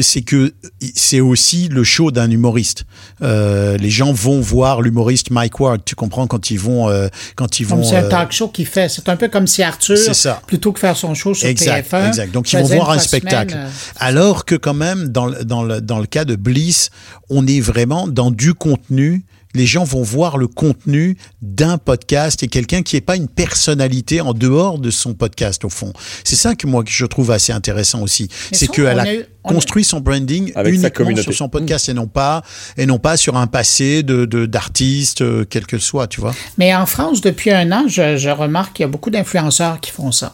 [0.00, 0.54] C'est que
[0.94, 2.84] c'est aussi le show d'un humoriste.
[3.22, 5.82] Euh, les gens vont voir l'humoriste Mike Ward.
[5.84, 7.82] Tu comprends quand ils vont euh, quand ils vont.
[7.82, 8.88] c'est un euh, talk show qu'il fait.
[8.88, 10.40] C'est un peu comme si Arthur, ça.
[10.46, 12.32] plutôt que faire son show sur Exact, TF1, exact.
[12.32, 13.54] Donc ils vont voir un spectacle.
[13.56, 16.90] euh, Alors que quand même dans dans le dans le cas de Bliss,
[17.30, 19.24] on est vraiment dans du contenu.
[19.54, 24.20] Les gens vont voir le contenu d'un podcast et quelqu'un qui n'est pas une personnalité
[24.20, 25.92] en dehors de son podcast au fond.
[26.24, 28.28] C'est ça que moi que je trouve assez intéressant aussi.
[28.52, 31.22] C'est qu'elle on a, a eu- on a- construit son branding Avec uniquement communauté.
[31.22, 32.42] sur son podcast et non pas
[32.76, 36.34] et non pas sur un passé de de- d'artiste euh, quel que soit, tu vois.
[36.58, 39.90] Mais en France, depuis un an, je, je remarque qu'il y a beaucoup d'influenceurs qui
[39.90, 40.32] font ça.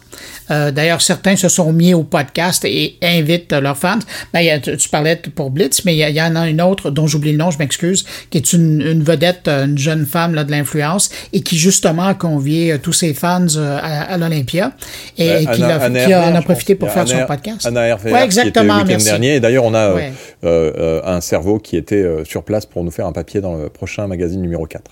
[0.50, 3.98] Euh, D'ailleurs, certains se sont mis au podcast et invitent leurs fans.
[4.32, 6.90] Ben, y a- tu, parlais pour Blitz, mais il y, a- en a une autre
[6.90, 10.44] dont j'oublie le nom, je m'excuse, qui est une, une vedette, une jeune femme là,
[10.44, 14.72] de l'influence et qui justement a convié euh, tous ses fans euh, à, à l'Olympia
[15.16, 17.08] et, Euh, et qui, Anna- l'a- Anna qui en RVR, a profité pour a faire
[17.08, 17.66] son podcast.
[17.66, 19.34] Anna RVR Ouais, qui était exactement, le dernier.
[19.36, 20.12] Et d'ailleurs, on a Ouais.
[20.44, 24.06] euh, un cerveau qui était sur place pour nous faire un papier dans le prochain
[24.06, 24.90] magazine numéro 4.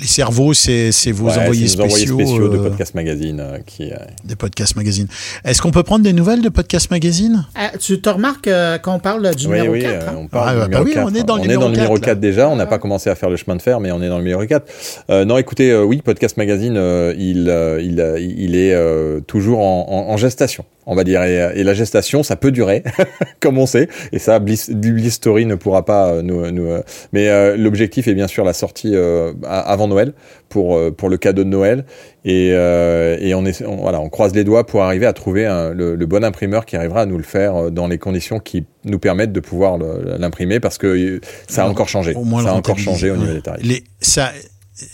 [0.00, 3.58] Les cerveaux, c'est vos Ouais, envoyés nos envoyés spéciaux, spéciaux de euh, Podcast Magazine euh,
[3.66, 3.90] qui.
[3.90, 5.08] euh, des Podcast Magazine.
[5.44, 7.44] Est-ce qu'on peut prendre des nouvelles de Podcast Magazine?
[7.56, 10.14] Ah, tu te remarques euh, qu'on parle du Oui, numéro oui, 4, euh, hein?
[10.16, 11.04] on parle Ah, du bah numéro oui, 4.
[11.10, 12.20] on est dans le est numéro dans le numéro 4, 4 là.
[12.20, 14.18] déjà, on n'a pas commencé à faire le chemin de fer, mais on est dans
[14.18, 14.66] le numéro 4.
[15.10, 17.48] Euh, non, écoutez, euh, oui, Podcast Magazine, euh, il,
[17.82, 21.22] il, il est euh, toujours en, en- en gestation, on va dire.
[21.22, 22.82] Et, euh, et la gestation, ça peut durer,
[23.40, 23.88] comme on sait.
[24.12, 26.50] Et ça, Bliss, Bliss Story ne pourra pas euh, nous...
[26.50, 30.12] nous euh, mais euh, l'objectif est bien sûr la sortie euh, avant Noël,
[30.48, 31.84] pour, euh, pour le cadeau de Noël.
[32.24, 35.46] Et, euh, et on, est, on- voilà, on croise les doigts pour arriver à trouver
[35.46, 38.38] un- le, le bon imprimeur qui arrivera à nous le faire euh, dans les conditions
[38.40, 42.14] qui nous permettent de pouvoir l'imprimer parce que euh, ça a encore changé.
[42.14, 43.64] au moins ça a encore changé au niveau des tarifs.
[43.66, 44.30] Les, ça,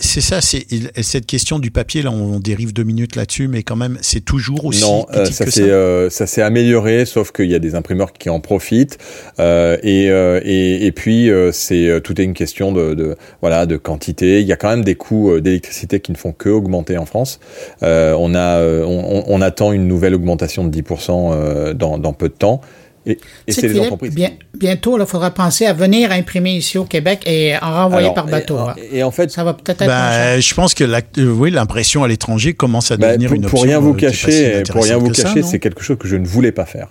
[0.00, 0.66] c'est ça, c'est
[1.02, 2.00] cette question du papier.
[2.02, 4.80] Là, on, dérive deux minutes là-dessus, mais quand même, c'est toujours aussi.
[4.80, 8.30] Non, euh, ça s'est euh, ça s'est amélioré, sauf qu'il y a des imprimeurs qui
[8.30, 8.98] en profitent.
[9.40, 13.76] Euh, et, euh, et, et puis c'est tout est une question de, de, voilà de
[13.76, 14.40] quantité.
[14.40, 17.38] Il y a quand même des coûts d'électricité qui ne font que augmenter en France.
[17.82, 22.62] on a on, on, attend une nouvelle augmentation de 10% dans, dans peu de temps.
[23.06, 24.14] Et, c'est les entreprises.
[24.54, 28.58] bientôt, il faudra penser à venir imprimer ici au Québec et en renvoyer par bateau.
[28.58, 28.74] Hein.
[28.92, 29.88] Et, en fait, ça va peut-être être.
[29.88, 33.44] Ben, je pense que euh, oui, l'impression à l'étranger commence à ben, devenir pour, une
[33.44, 33.56] option.
[33.56, 36.26] Pour rien vous euh, cacher, pour rien vous cacher, c'est quelque chose que je ne
[36.26, 36.88] voulais pas faire.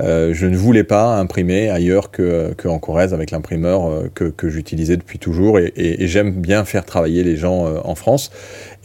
[0.00, 4.48] Euh, je ne voulais pas imprimer ailleurs que, que en Corrèze avec l'imprimeur que, que
[4.48, 8.30] j'utilisais depuis toujours et, et, et j'aime bien faire travailler les gens en France.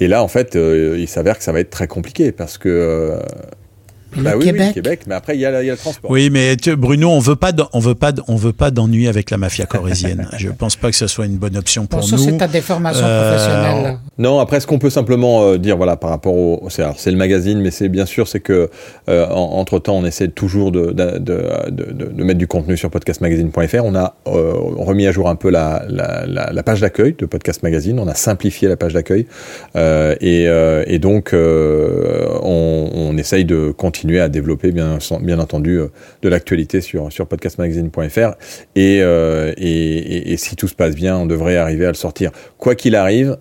[0.02, 3.18] Et là, en fait, il s'avère que ça va être très compliqué parce que
[4.18, 4.74] bah oui, Québec.
[4.74, 6.10] Québec, mais après il y, a, y, a le transport.
[6.10, 9.38] Oui, mais Bruno, on veut pas, on veut pas, on veut pas d'ennui avec la
[9.38, 10.28] mafia corrézienne.
[10.38, 12.18] Je pense pas que ce soit une bonne option pour bon, nous.
[12.18, 13.98] Ça, c'est ta déformation euh, professionnelle.
[14.18, 17.60] Non, après ce qu'on peut simplement euh, dire, voilà, par rapport au, c'est le magazine,
[17.60, 18.70] mais c'est bien sûr, c'est que
[19.10, 22.90] euh, entre temps, on essaie toujours de de, de, de, de, mettre du contenu sur
[22.90, 23.84] podcastmagazine.fr.
[23.84, 27.26] On a euh, remis à jour un peu la, la, la, la page d'accueil de
[27.26, 28.00] Podcast Magazine.
[28.00, 29.28] On a simplifié la page d'accueil
[29.76, 30.46] et,
[30.88, 35.00] et donc on, on essaye de continuer à développer bien,
[35.40, 35.88] entendu euh,
[36.22, 38.36] de l'actualité sur, sur podcastmagazine.fr
[38.76, 42.32] et, euh, et, si tout se passe bien, on devrait arriver à le sortir.
[42.58, 43.38] Quoi qu'il arrive,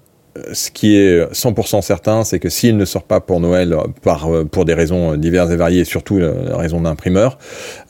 [0.52, 4.64] ce qui est 100% certain, c'est que s'il ne sort pas pour Noël, par, pour
[4.64, 7.38] des raisons diverses et variées, surtout la raison d'imprimeur,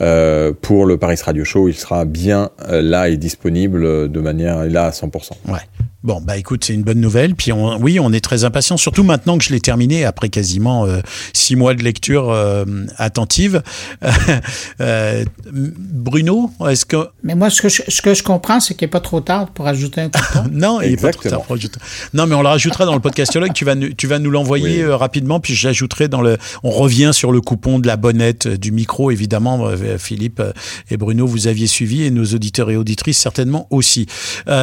[0.00, 4.86] euh, pour le Paris Radio Show, il sera bien là et disponible de manière là
[4.86, 5.30] à 100%.
[5.48, 5.58] Ouais.
[6.04, 7.34] Bon, bah écoute, c'est une bonne nouvelle.
[7.34, 10.84] Puis on, oui, on est très impatient, surtout maintenant que je l'ai terminé après quasiment
[10.84, 11.00] euh,
[11.32, 12.66] six mois de lecture euh,
[12.98, 13.62] attentive.
[14.82, 18.84] euh, Bruno, est-ce que Mais moi, ce que je, ce que je comprends, c'est qu'il
[18.84, 20.44] n'est pas trop tard pour ajouter un coupon.
[20.52, 21.80] non, il n'est pas trop tard pour ajouter.
[22.12, 23.52] Non, mais on le rajoutera dans le podcastologue.
[23.52, 24.82] tu vas, tu vas nous l'envoyer oui.
[24.82, 26.36] Euh, rapidement, puis j'ajouterai dans le.
[26.62, 29.70] On revient sur le coupon de la bonnette du micro, évidemment.
[29.98, 30.42] Philippe
[30.90, 34.06] et Bruno, vous aviez suivi et nos auditeurs et auditrices certainement aussi.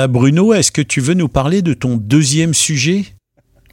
[0.09, 3.05] Bruno, est-ce que tu veux nous parler de ton deuxième sujet?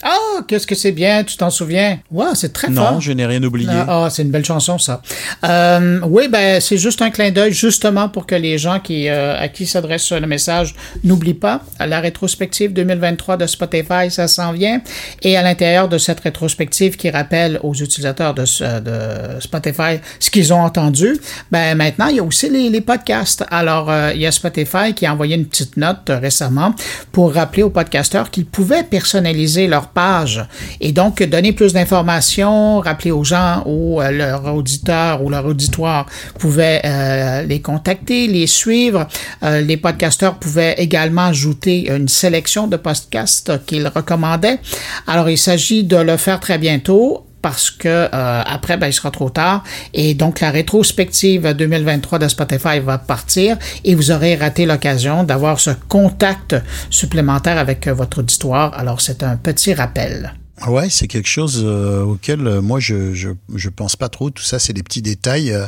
[0.05, 1.99] Oh, qu'est-ce que c'est bien, tu t'en souviens?
[2.11, 2.93] Ouais, c'est très non, fort.
[2.93, 3.71] Non, je n'ai rien oublié.
[3.71, 5.03] Ah, oh, c'est une belle chanson, ça.
[5.45, 9.39] Euh, oui, ben, c'est juste un clin d'œil, justement, pour que les gens qui, euh,
[9.39, 11.63] à qui s'adresse le message n'oublient pas.
[11.85, 14.81] La rétrospective 2023 de Spotify, ça s'en vient.
[15.23, 20.53] Et à l'intérieur de cette rétrospective qui rappelle aux utilisateurs de, de Spotify ce qu'ils
[20.53, 21.19] ont entendu,
[21.51, 23.45] ben, maintenant, il y a aussi les, les podcasts.
[23.51, 26.75] Alors, euh, il y a Spotify qui a envoyé une petite note euh, récemment
[27.13, 30.45] pour rappeler aux podcasteurs qu'ils pouvaient personnaliser leur page
[30.81, 36.07] et donc donner plus d'informations, rappeler aux gens où euh, leur auditeur ou leur auditoire
[36.39, 39.07] pouvait euh, les contacter, les suivre.
[39.43, 44.59] Euh, les podcasteurs pouvaient également ajouter une sélection de podcasts qu'ils recommandaient.
[45.07, 49.11] Alors il s'agit de le faire très bientôt parce que euh, après ben, il sera
[49.11, 49.63] trop tard
[49.95, 55.61] et donc la rétrospective 2023 de Spotify va partir et vous aurez raté l'occasion d'avoir
[55.61, 56.57] ce contact
[56.91, 58.79] supplémentaire avec votre auditoire.
[58.79, 60.33] Alors c'est un petit rappel.
[60.67, 64.31] Ouais, c'est quelque chose euh, auquel euh, moi je, je je pense pas trop.
[64.31, 65.53] Tout ça, c'est des petits détails.
[65.53, 65.67] Euh.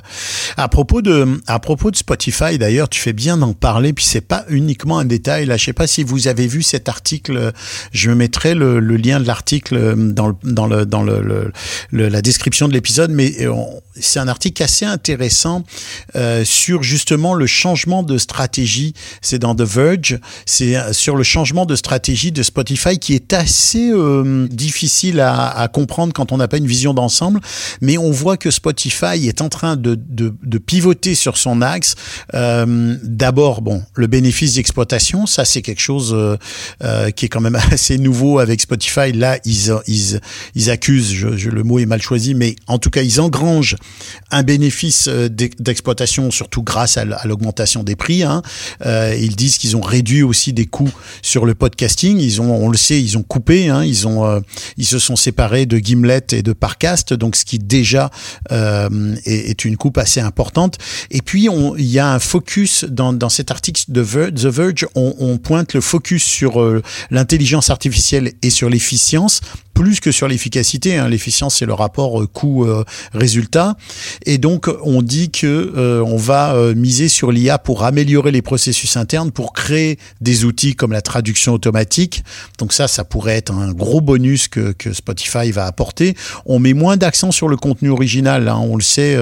[0.56, 3.92] À propos de à propos de Spotify, d'ailleurs, tu fais bien d'en parler.
[3.92, 5.46] Puis c'est pas uniquement un détail.
[5.46, 7.52] Là, je sais pas si vous avez vu cet article.
[7.92, 11.52] Je mettrai le, le lien de l'article dans le dans le dans le,
[11.90, 13.12] le la description de l'épisode.
[13.12, 13.32] Mais
[13.94, 15.64] c'est un article assez intéressant
[16.16, 18.94] euh, sur justement le changement de stratégie.
[19.22, 20.18] C'est dans The Verge.
[20.46, 25.68] C'est sur le changement de stratégie de Spotify qui est assez euh, difficile difficile à,
[25.70, 27.40] comprendre quand on n'a pas une vision d'ensemble,
[27.82, 29.98] mais on voit que Spotify est en train de,
[30.58, 31.96] pivoter sur son axe.
[32.34, 36.36] Euh, D'abord, bon, le bénéfice d'exploitation, ça c'est quelque chose euh,
[36.82, 39.12] euh, qui est quand même assez nouveau avec Spotify.
[39.12, 40.20] Là, ils, ils,
[40.54, 43.76] ils accusent, le mot est mal choisi, mais en tout cas, ils engrangent
[44.30, 48.22] un bénéfice d'exploitation, surtout grâce à l'augmentation des prix.
[48.22, 48.42] Hein.
[48.84, 52.18] Ils disent qu'ils ont réduit aussi des coûts sur le podcasting.
[52.18, 54.42] Ils ont, on le sait, ils ont coupé, hein, ils ont
[54.76, 58.10] ils se sont séparés de Gimlet et de Parcast, donc ce qui déjà
[58.52, 60.78] euh, est, est, une coupe assez importante.
[61.10, 65.14] Et puis il y a un focus dans, dans cet article de The Verge, on,
[65.18, 69.40] on, pointe le focus sur euh, l'intelligence artificielle et sur l'efficience
[69.74, 70.96] plus que sur l'efficacité.
[70.96, 71.08] Hein.
[71.08, 73.76] L'efficience, c'est le rapport coût-résultat.
[74.26, 79.30] Et donc, on dit que on va miser sur l'IA pour améliorer les processus internes,
[79.30, 82.24] pour créer des outils comme la traduction automatique.
[82.58, 86.16] Donc ça, ça pourrait être un gros bonus que, que Spotify va apporter.
[86.46, 88.48] On met moins d'accent sur le contenu original.
[88.48, 88.58] Hein.
[88.60, 89.16] On le sait,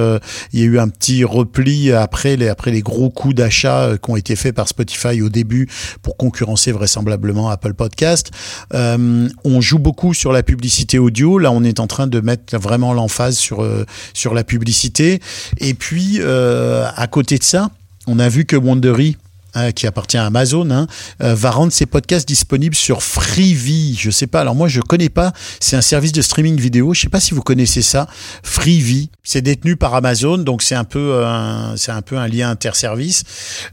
[0.52, 4.10] il y a eu un petit repli après les, après les gros coups d'achat qui
[4.10, 5.68] ont été faits par Spotify au début
[6.02, 8.30] pour concurrencer vraisemblablement Apple Podcast.
[8.74, 11.38] Euh, on joue beaucoup sur la publicité audio.
[11.38, 13.84] Là, on est en train de mettre vraiment l'emphase sur euh,
[14.14, 15.20] sur la publicité.
[15.58, 17.70] Et puis, euh, à côté de ça,
[18.06, 19.16] on a vu que Wondery
[19.58, 20.86] Hein, qui appartient à Amazon, hein,
[21.20, 23.96] euh, va rendre ses podcasts disponibles sur Freevee.
[23.98, 24.40] Je sais pas.
[24.40, 25.32] Alors moi, je connais pas.
[25.58, 26.94] C'est un service de streaming vidéo.
[26.94, 28.06] Je sais pas si vous connaissez ça.
[28.44, 29.10] Freevee.
[29.28, 33.24] C'est détenu par Amazon, donc c'est un peu un, c'est un peu un lien interservice,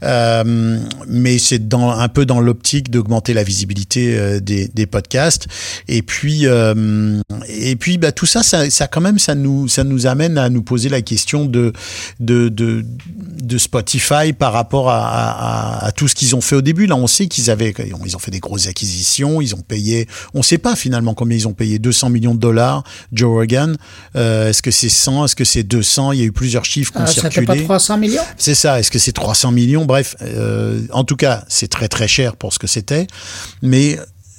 [0.02, 0.78] euh,
[1.08, 5.46] mais c'est dans un peu dans l'optique d'augmenter la visibilité euh, des, podcasts.
[5.88, 10.06] Et puis euh, et puis bah tout ça, ça, quand même, ça nous ça nous
[10.06, 11.72] amène à nous poser la question de
[12.20, 16.86] de de, Spotify par rapport à à, tout ce qu'ils ont fait au début.
[16.86, 17.74] Là, on sait qu'ils avaient,
[18.04, 21.36] ils ont fait des grosses acquisitions, ils ont payé, on ne sait pas finalement combien
[21.36, 23.76] ils ont payé, 200 millions de dollars, Joe Rogan.
[24.16, 26.92] Euh, est-ce que c'est 100, est-ce que c'est 200 Il y a eu plusieurs chiffres
[26.92, 27.46] qui ont circulé.
[27.46, 28.22] C'était pas 300 millions?
[28.36, 28.78] C'est ça.
[28.78, 29.84] Est-ce que c'est 300 millions?
[29.84, 33.06] Bref, euh, en tout cas, c'est très très cher pour ce que c'était.
[33.62, 33.98] Mais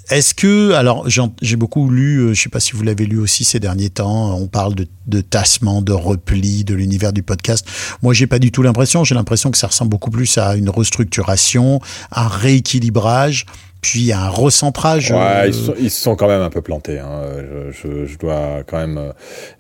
[0.10, 1.08] est-ce que, alors
[1.42, 3.90] j'ai beaucoup lu, euh, je ne sais pas si vous l'avez lu aussi ces derniers
[3.90, 7.68] temps, on parle de, de tassement, de repli, de l'univers du podcast.
[8.02, 9.04] Moi, j'ai pas du tout l'impression.
[9.04, 11.82] J'ai l'impression que ça ressemble beaucoup plus à une restructuration,
[12.12, 13.46] un rééquilibrage
[13.82, 15.12] puis un recentrage.
[15.12, 17.00] Ouais, euh, ils, se sont quand même un peu plantés.
[17.00, 17.22] Hein.
[17.72, 19.14] Je, je, dois quand même.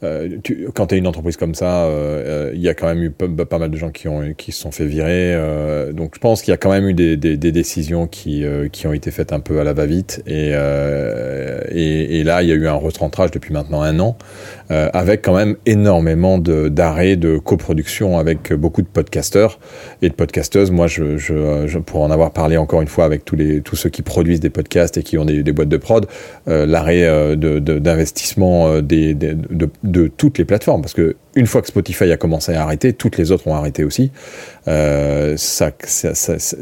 [0.03, 3.03] Euh, tu, quand tu es une entreprise comme ça, euh, il y a quand même
[3.03, 5.33] eu pas, mal de gens qui, ont, qui se sont fait virer.
[5.33, 8.43] Euh, donc je pense qu'il y a quand même eu des, des, des décisions qui,
[8.43, 10.23] euh, qui ont été faites un peu à la va-vite.
[10.27, 10.51] Et,
[11.71, 14.17] et, et, là, il y a eu un recentrage depuis maintenant un an,
[14.69, 19.59] avec quand même énormément d'arrêts de, de coproduction avec beaucoup de podcasteurs
[20.01, 20.71] et de podcasteuses.
[20.71, 24.01] Moi, je, pour en avoir parlé encore une fois avec tous, les, tous ceux qui
[24.01, 26.07] produisent des podcasts et qui ont des, boîtes de prod,
[26.47, 30.81] euh, l'arrêt euh, d'investissement euh, de, toutes les plateformes.
[30.81, 33.83] Parce que une fois que Spotify a commencé à arrêter, toutes les autres ont arrêté
[33.83, 34.11] aussi.
[34.65, 35.71] ça,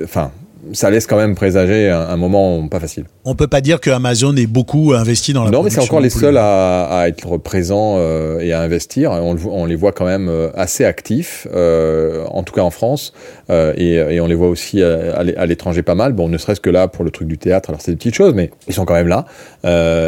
[0.04, 0.32] enfin,
[0.74, 3.06] ça laisse quand même présager un, moment pas facile.
[3.24, 6.00] On peut pas dire que Amazon est beaucoup investi dans la Non, mais c'est encore
[6.00, 9.12] les seuls à, être présents euh, et à investir.
[9.12, 13.14] On, on, les voit quand même euh, assez actifs, euh, en tout cas en France,
[13.50, 16.14] et, on les voit aussi à, l'étranger pas mal.
[16.14, 18.34] Bon, ne serait-ce que là pour le truc du théâtre, alors c'est des petites choses,
[18.34, 19.26] mais ils sont quand même là.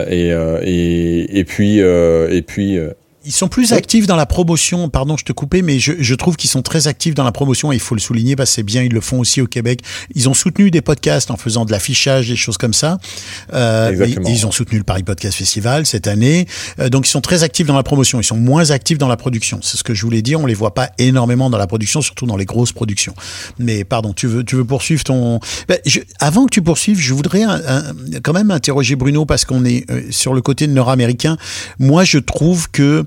[0.09, 0.29] et,
[0.63, 2.79] et, et puis, et puis
[3.27, 4.87] ils sont plus actifs dans la promotion.
[4.87, 7.73] Pardon, je te coupais, mais je, je trouve qu'ils sont très actifs dans la promotion
[7.73, 8.83] et il faut le souligner parce que c'est bien.
[8.83, 9.81] Ils le font aussi au Québec.
[10.15, 12.97] Ils ont soutenu des podcasts en faisant de l'affichage, des choses comme ça.
[13.53, 16.47] Euh, ils, ont soutenu le Paris Podcast Festival cette année.
[16.79, 18.21] Euh, donc ils sont très actifs dans la promotion.
[18.21, 19.59] Ils sont moins actifs dans la production.
[19.61, 20.39] C'est ce que je voulais dire.
[20.39, 23.13] On les voit pas énormément dans la production, surtout dans les grosses productions.
[23.59, 25.41] Mais pardon, tu veux, tu veux poursuivre ton.
[25.67, 27.43] Ben, je, avant que tu poursuives, je voudrais
[28.23, 31.37] quand même interroger Bruno parce qu'on est euh, sur le côté nord-américain.
[31.77, 33.05] Moi, je trouve que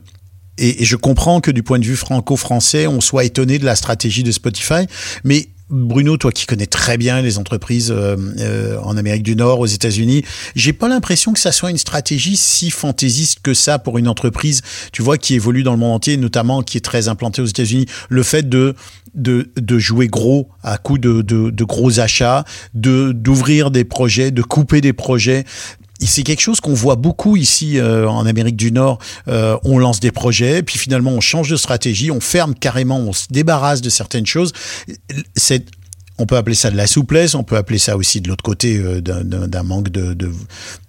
[0.59, 4.23] et, je comprends que du point de vue franco-français, on soit étonné de la stratégie
[4.23, 4.87] de Spotify,
[5.25, 9.61] mais Bruno, toi qui connais très bien les entreprises euh, euh, en Amérique du Nord,
[9.61, 10.25] aux États-Unis,
[10.57, 14.63] j'ai pas l'impression que ça soit une stratégie si fantaisiste que ça pour une entreprise,
[14.93, 17.87] tu vois, qui évolue dans le monde entier, notamment qui est très implantée aux États-Unis.
[18.09, 18.75] Le fait de
[19.15, 22.45] de, de jouer gros à coup de, de, de gros achats,
[22.75, 25.45] de d'ouvrir des projets, de couper des projets,
[26.07, 28.99] c'est quelque chose qu'on voit beaucoup ici euh, en Amérique du Nord.
[29.29, 33.13] Euh, on lance des projets, puis finalement on change de stratégie, on ferme carrément, on
[33.13, 34.53] se débarrasse de certaines choses.
[36.21, 38.77] On peut appeler ça de la souplesse, on peut appeler ça aussi de l'autre côté
[38.77, 40.31] euh, d'un manque de, de,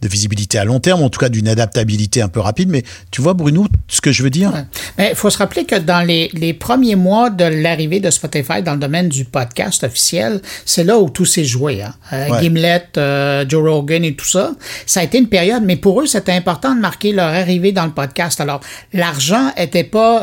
[0.01, 2.69] de, visibilité à long terme, en tout cas d'une adaptabilité un peu rapide.
[2.69, 4.51] Mais tu vois, Bruno, ce que je veux dire?
[4.99, 8.73] Il faut se rappeler que dans les, les premiers mois de l'arrivée de Spotify dans
[8.73, 11.81] le domaine du podcast officiel, c'est là où tout s'est joué.
[11.81, 11.93] Hein.
[12.13, 14.51] Euh, Gimlet, euh, Joe Rogan et tout ça.
[14.85, 17.85] Ça a été une période, mais pour eux, c'était important de marquer leur arrivée dans
[17.85, 18.41] le podcast.
[18.41, 18.59] Alors,
[18.93, 20.21] l'argent était pas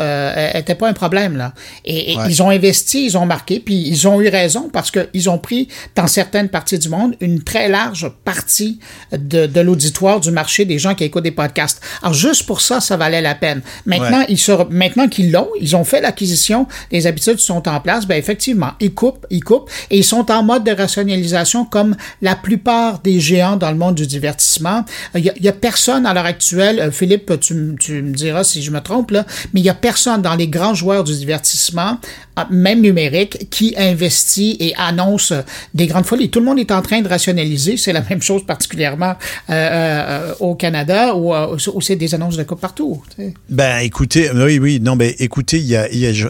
[0.54, 1.52] était pas un problème là.
[1.84, 5.28] Et, ils ont investi, ils ont marqué, puis ils ont eu raison parce que ils
[5.30, 8.78] ont pris, dans certaines parties du monde, une très large partie
[9.12, 11.80] de, de l'auditoire du marché des gens qui écoutent des podcasts.
[12.03, 13.62] Alors, juste pour ça, ça valait la peine.
[13.86, 18.07] Maintenant, ils se, maintenant qu'ils l'ont, ils ont fait l'acquisition, les habitudes sont en place,
[18.07, 22.36] ben effectivement, ils coupent, ils coupent, et ils sont en mode de rationalisation comme la
[22.36, 24.84] plupart des géants dans le monde du divertissement.
[25.14, 28.14] Il y a, il y a personne à l'heure actuelle, euh, Philippe, tu, tu, me
[28.14, 31.05] diras si je me trompe, là, mais il y a personne dans les grands joueurs
[31.05, 31.99] du divertissement,
[32.38, 35.32] euh, même numérique, qui investit et a annonce
[35.74, 36.30] des grandes folies.
[36.30, 37.76] Tout le monde est en train de rationaliser.
[37.76, 39.14] C'est la même chose particulièrement
[39.51, 41.32] euh, euh, au Canada où,
[41.80, 43.03] c'est des annonces de coupe partout.
[43.49, 46.28] Ben écoutez, oui, oui, non, mais écoutez, il y a, y a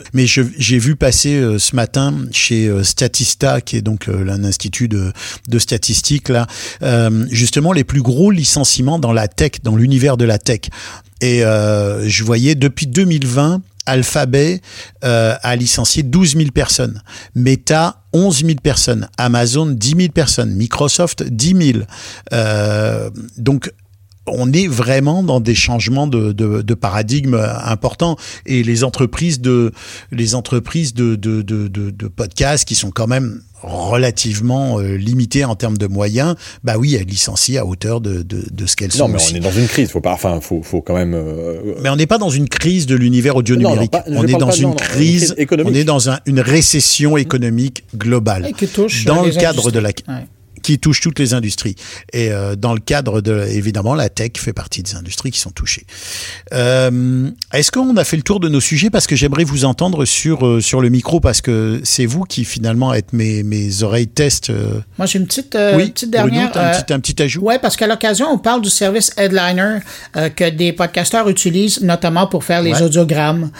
[0.59, 5.12] j'ai vu passer ce matin chez Statista, qui est donc un institut de,
[5.48, 6.46] de statistiques là,
[7.30, 10.61] justement les plus gros licenciements dans la tech, dans l'univers de la tech.
[11.20, 14.61] Et euh, je voyais depuis 2020, Alphabet
[15.05, 17.03] euh, a licencié 12 000 personnes,
[17.34, 21.84] Meta 11 000 personnes, Amazon 10 000 personnes, Microsoft 10 000.
[22.32, 23.72] Euh, donc
[24.30, 27.34] on est vraiment dans des changements de, de, de, paradigme
[27.64, 28.16] importants.
[28.45, 29.72] Et les entreprises de
[30.12, 36.34] les de podcasts qui sont quand même relativement euh, limitées en termes de moyens,
[36.64, 39.09] bah oui, elles licencient à hauteur de, de, de ce qu'elles sont.
[39.09, 39.90] Non, mais on est dans une crise.
[39.90, 41.14] Faut pas, enfin, faut, faut quand même.
[41.14, 43.92] Euh, mais on n'est pas dans une crise de l'univers audio numérique.
[44.06, 45.34] on est dans une crise,
[45.64, 48.50] on est dans un, une récession économique globale.
[48.74, 49.92] touche dans le cadre de la
[50.68, 51.76] qui touche toutes les industries.
[52.12, 55.50] Et euh, dans le cadre de, évidemment, la tech fait partie des industries qui sont
[55.50, 55.86] touchées.
[56.52, 58.90] Euh, Est-ce qu'on a fait le tour de nos sujets?
[58.90, 62.44] Parce que j'aimerais vous entendre sur euh, sur le micro, parce que c'est vous qui
[62.44, 64.52] finalement êtes mes mes oreilles test.
[64.98, 66.50] Moi, j'ai une petite oui, petite dernière.
[66.50, 67.40] Bruno, un, petit, un petit ajout.
[67.40, 69.78] Ouais, parce qu'à l'occasion, on parle du service Headliner
[70.14, 73.50] que des podcasteurs utilisent, notamment pour faire les audiogrammes,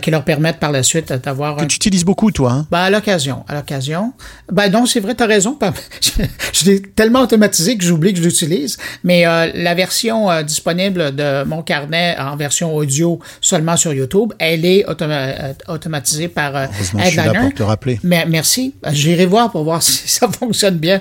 [0.00, 1.56] qui leur permettent par la suite d'avoir.
[1.56, 2.52] Que tu utilises beaucoup, toi.
[2.52, 2.66] Hein?
[2.70, 4.14] Ben, à l'occasion, à l'occasion.
[4.50, 5.58] Ben non, c'est vrai, t'as raison.
[6.52, 8.78] je l'ai tellement automatisé que j'oublie que je l'utilise.
[9.04, 14.32] Mais euh, la version euh, disponible de mon carnet en version audio seulement sur YouTube,
[14.38, 18.00] elle est euh, automatisée par Heureusement, Je suis là pour te rappeler.
[18.02, 18.74] Mais, merci.
[18.92, 21.00] J'irai voir pour voir si ça fonctionne bien.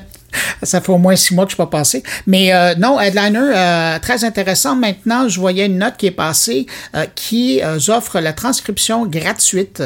[0.64, 2.04] Ça fait au moins six mois que je ne suis pas passé.
[2.28, 4.76] Mais euh, non, Headliner, euh, très intéressant.
[4.76, 6.66] Maintenant, je voyais une note qui est passée
[6.96, 9.84] euh, qui offre la transcription gratuite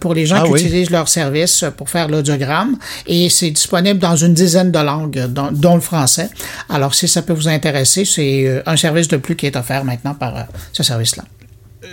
[0.00, 2.76] pour les gens ah qui utilisent leur service pour faire l'audiogramme.
[3.06, 6.30] Et c'est disponible dans une dizaine de langues, dont, dont, le français.
[6.68, 10.14] Alors, si ça peut vous intéresser, c'est un service de plus qui est offert maintenant
[10.14, 11.24] par ce service-là.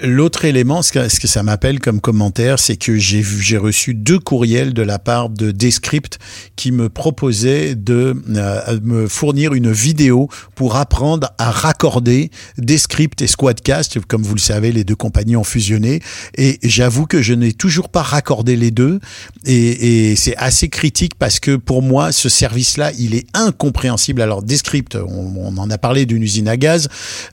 [0.03, 3.93] L'autre élément, ce que, ce que ça m'appelle comme commentaire, c'est que j'ai j'ai reçu
[3.93, 6.19] deux courriels de la part de Descript
[6.55, 13.27] qui me proposaient de euh, me fournir une vidéo pour apprendre à raccorder Descript et
[13.27, 13.99] Squadcast.
[14.07, 16.01] Comme vous le savez, les deux compagnies ont fusionné
[16.35, 18.99] et j'avoue que je n'ai toujours pas raccordé les deux
[19.45, 24.21] et, et c'est assez critique parce que pour moi, ce service-là, il est incompréhensible.
[24.21, 26.87] Alors Descript, on, on en a parlé d'une usine à gaz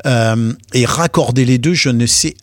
[0.06, 2.34] euh, et raccorder les deux, je ne sais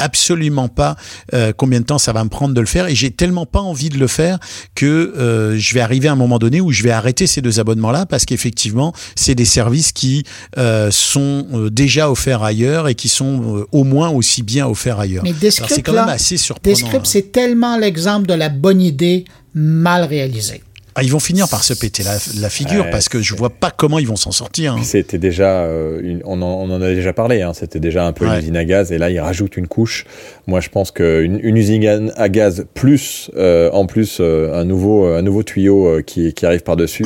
[0.73, 0.95] pas
[1.33, 3.59] euh, combien de temps ça va me prendre de le faire et j'ai tellement pas
[3.59, 4.39] envie de le faire
[4.73, 7.59] que euh, je vais arriver à un moment donné où je vais arrêter ces deux
[7.59, 10.23] abonnements là parce qu'effectivement c'est des services qui
[10.57, 15.23] euh, sont déjà offerts ailleurs et qui sont au moins aussi bien offerts ailleurs.
[15.23, 16.75] Mais c'est quand même assez surprenant.
[16.75, 17.09] Descript, hein.
[17.09, 20.61] c'est tellement l'exemple de la bonne idée mal réalisée.
[20.97, 23.99] Ah, ils vont finir par se péter la, figure parce que je vois pas comment
[23.99, 24.75] ils vont s'en sortir.
[24.75, 24.83] Hein.
[24.83, 27.53] C'était déjà, euh, on, en, on, en, a déjà parlé, hein.
[27.53, 30.05] c'était déjà un peu une usine à gaz et là ils rajoutent une couche.
[30.47, 35.05] Moi je pense qu'une une usine à gaz plus euh, en plus euh, un nouveau
[35.05, 37.05] un nouveau tuyau qui, qui arrive par dessus,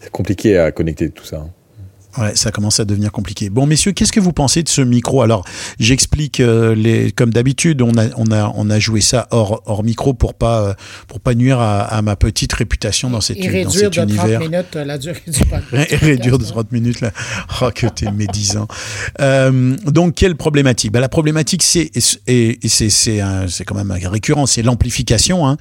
[0.00, 1.36] c'est compliqué à connecter tout ça.
[1.36, 1.50] Hein.
[2.18, 3.50] Ouais, ça commence à devenir compliqué.
[3.50, 5.22] Bon, messieurs, qu'est-ce que vous pensez de ce micro?
[5.22, 5.44] Alors,
[5.78, 9.84] j'explique euh, les, comme d'habitude, on a, on a, on a joué ça hors, hors
[9.84, 10.74] micro pour pas,
[11.06, 14.40] pour pas nuire à, à ma petite réputation dans, cette, et dans cet de univers.
[14.40, 15.94] 30 minutes la durée du podcast.
[16.00, 17.10] réduire de 30 minutes là.
[17.60, 18.66] Oh, que t'es médisant.
[19.20, 20.92] Euh, donc, quelle problématique?
[20.92, 21.90] Ben, La problématique, c'est,
[22.26, 25.46] et, et c'est, c'est, c'est quand même récurrent, c'est l'amplification.
[25.46, 25.56] Hein.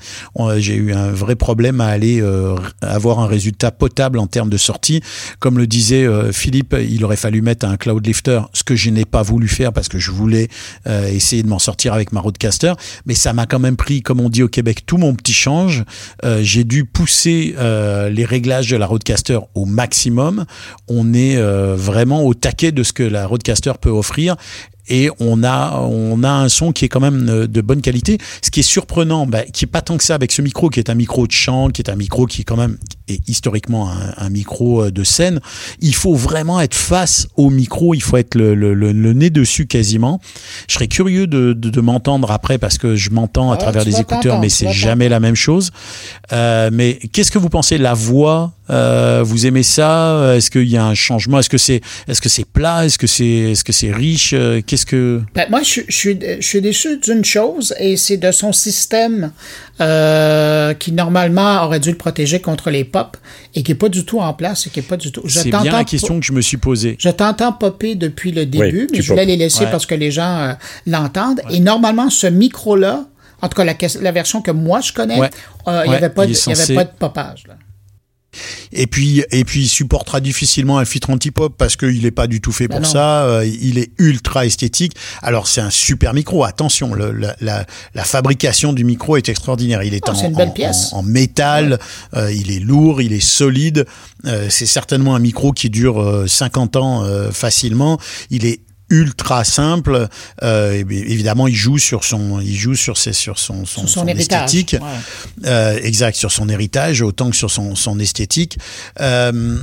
[0.58, 4.58] J'ai eu un vrai problème à aller euh, avoir un résultat potable en termes de
[4.58, 5.02] sortie.
[5.40, 8.90] Comme le disait euh, Philippe, il aurait fallu mettre un cloud lifter, ce que je
[8.90, 10.48] n'ai pas voulu faire parce que je voulais
[10.88, 12.72] euh, essayer de m'en sortir avec ma roadcaster,
[13.06, 15.84] mais ça m'a quand même pris, comme on dit au Québec, tout mon petit change.
[16.24, 20.46] Euh, j'ai dû pousser euh, les réglages de la roadcaster au maximum.
[20.88, 21.36] On est
[21.76, 24.38] vraiment au taquet de ce que la roadcaster peut offrir
[24.88, 25.86] et on a
[26.24, 28.20] a un son qui est quand même de bonne qualité.
[28.42, 30.80] Ce qui est surprenant, bah, qui est pas tant que ça avec ce micro, qui
[30.80, 32.78] est un micro de chant, qui est un micro qui est quand même
[33.08, 35.40] est historiquement un, micro euh, de scène.
[35.80, 39.68] Il faut vraiment être face au micro, il faut être le, le, le, nez dessus
[39.68, 40.20] quasiment.
[40.68, 44.00] Je serais curieux de, de, de m'entendre après parce que je m'entends à travers les
[44.00, 45.72] écouteurs, mais c'est jamais la même chose.
[46.34, 50.78] Euh, mais qu'est-ce que vous pensez la voix euh, Vous aimez ça Est-ce qu'il y
[50.78, 53.74] a un changement Est-ce que c'est est-ce que c'est plat Est-ce que c'est est-ce que
[53.74, 54.36] c'est riche
[54.66, 58.52] Qu'est-ce que ben, moi je, je, je suis déçu d'une chose et c'est de son
[58.52, 59.32] système
[59.80, 63.16] euh, qui normalement aurait dû le protéger contre les pop
[63.54, 65.28] et qui est pas du tout en place et qui est pas du tout.
[65.30, 66.96] C'est bien la question que je me suis posée.
[67.00, 70.38] Je t'entends popper depuis le début, mais je voulais les laisser parce que les gens
[70.38, 70.54] euh,
[70.86, 71.42] l'entendent.
[71.52, 73.06] Et normalement, ce micro-là,
[73.42, 76.26] en tout cas la, la, version que moi je connais, euh, il n'y avait, pas
[76.26, 77.44] de, avait pas de popage.
[77.48, 77.56] Là.
[78.72, 82.42] Et puis, et puis, il supportera difficilement un filtre anti-pop parce qu'il n'est pas du
[82.42, 82.90] tout fait Ben pour non.
[82.92, 83.24] ça.
[83.26, 84.94] Euh, il est ultra esthétique.
[85.22, 86.44] Alors, c'est un super micro.
[86.44, 87.66] Attention, le- la, la,
[87.96, 89.84] la fabrication du micro est extraordinaire.
[89.84, 91.80] Il est, en, métal.
[92.16, 93.86] euh, il est lourd, il est solide.
[94.26, 98.00] Euh, c'est certainement un micro qui dure euh, 50 ans facilement.
[98.30, 98.60] Il est
[98.90, 100.08] ultra simple.
[100.44, 104.08] Euh, évidemment, il joue sur son, il joue sur ses, sur son, son, Sur son,
[104.08, 104.76] esthétique.
[104.80, 105.48] Ouais.
[105.48, 108.58] Euh, exact, sur son héritage, autant que sur son, son esthétique.
[109.00, 109.60] Euh,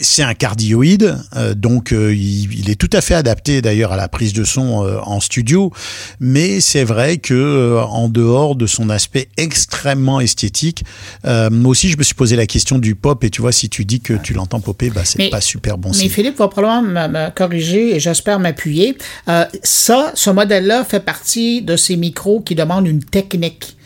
[0.00, 3.96] c'est un cardioïde, euh, donc euh, il, il est tout à fait adapté d'ailleurs à
[3.96, 5.72] la prise de son euh, en studio,
[6.18, 10.84] mais c'est vrai que euh, en dehors de son aspect extrêmement esthétique,
[11.24, 13.68] euh, moi aussi je me suis posé la question du pop et tu vois si
[13.68, 16.08] tu dis que tu l'entends popper, bah c'est pas super bon Mais signe.
[16.10, 18.96] Philippe va probablement me, me corriger et j'espère m'appuyer.
[19.28, 23.76] Euh, ça, ce modèle-là fait partie de ces micros qui demandent une technique.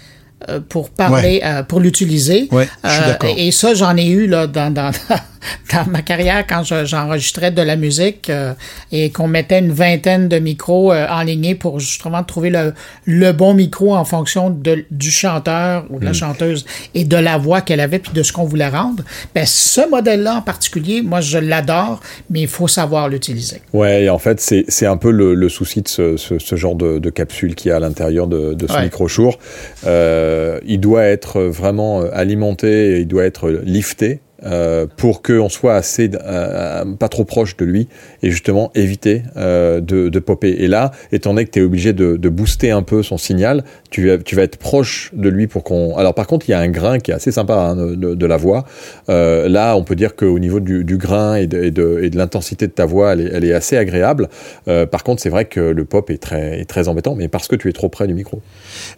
[0.48, 2.48] Euh, pour parler, euh, pour l'utiliser.
[2.52, 3.34] Ouais, je suis Euh, d'accord.
[3.36, 4.90] Et ça, j'en ai eu là dans, dans,
[5.72, 8.54] dans ma carrière quand je- j'enregistrais de la musique euh,
[8.92, 12.72] et qu'on mettait une vingtaine de micros euh, enlignés pour justement trouver le,
[13.04, 16.14] le bon micro en fonction de, du chanteur ou de la Mm.
[16.14, 16.64] chanteuse
[16.94, 19.02] et de la voix qu'elle avait puis de ce qu'on voulait rendre.
[19.34, 23.60] Ben, ce modèle-là en particulier, moi, je l'adore, mais il faut savoir l'utiliser.
[23.72, 26.56] Ouais, et en fait, c'est c'est un peu le, le souci de ce, ce, ce
[26.56, 28.84] genre de, de capsule qui est à l'intérieur de, de ce Ouais.
[28.84, 29.38] micro Shure.
[29.86, 30.33] Euh,
[30.64, 34.20] il doit être vraiment euh, alimenté, et il doit être lifté.
[34.44, 37.88] Euh, pour qu'on soit assez euh, pas trop proche de lui
[38.22, 40.50] et justement éviter euh, de, de popper.
[40.58, 44.10] Et là, étant donné que tu es obligé de, booster un peu son signal, tu,
[44.24, 45.96] tu vas être proche de lui pour qu'on...
[45.96, 48.36] Alors par contre, il y a un grain qui est assez sympa hein, de, la
[48.36, 48.64] voix.
[49.08, 51.62] Euh, là, on peut dire qu'au niveau du, grain et de,
[52.02, 54.28] et de, l'intensité de ta voix, elle est, assez agréable.
[54.68, 57.46] Euh, par contre, c'est vrai que le pop est très, est très embêtant, mais parce
[57.46, 58.40] que tu es trop près du micro.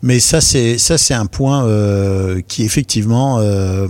[0.03, 3.87] Mais ça, c'est un point euh, qui effectivement euh,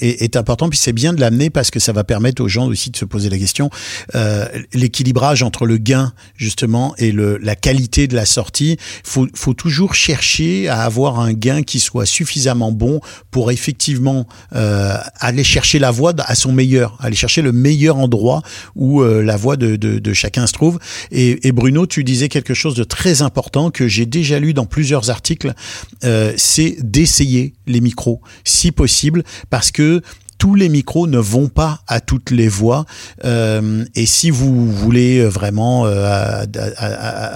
[0.00, 0.68] est, est important.
[0.68, 3.04] Puis c'est bien de l'amener parce que ça va permettre aux gens aussi de se
[3.04, 3.70] poser la question
[4.16, 8.78] euh, l'équilibrage entre le gain justement et le, la qualité de la sortie.
[9.04, 14.96] Faut, faut toujours chercher à avoir un gain qui soit suffisamment bon pour effectivement euh,
[15.20, 18.42] aller chercher la voix à son meilleur, aller chercher le meilleur endroit
[18.74, 20.80] où euh, la voix de, de, de chacun se trouve.
[21.12, 24.66] Et, et Bruno, tu disais quelque chose de très important que j'ai déjà lu dans
[24.66, 25.54] plusieurs articles,
[26.02, 30.02] euh, c'est d'essayer les micros, si possible, parce que
[30.42, 32.84] tous les micros ne vont pas à toutes les voix.
[33.24, 36.44] Euh, et si vous voulez vraiment euh,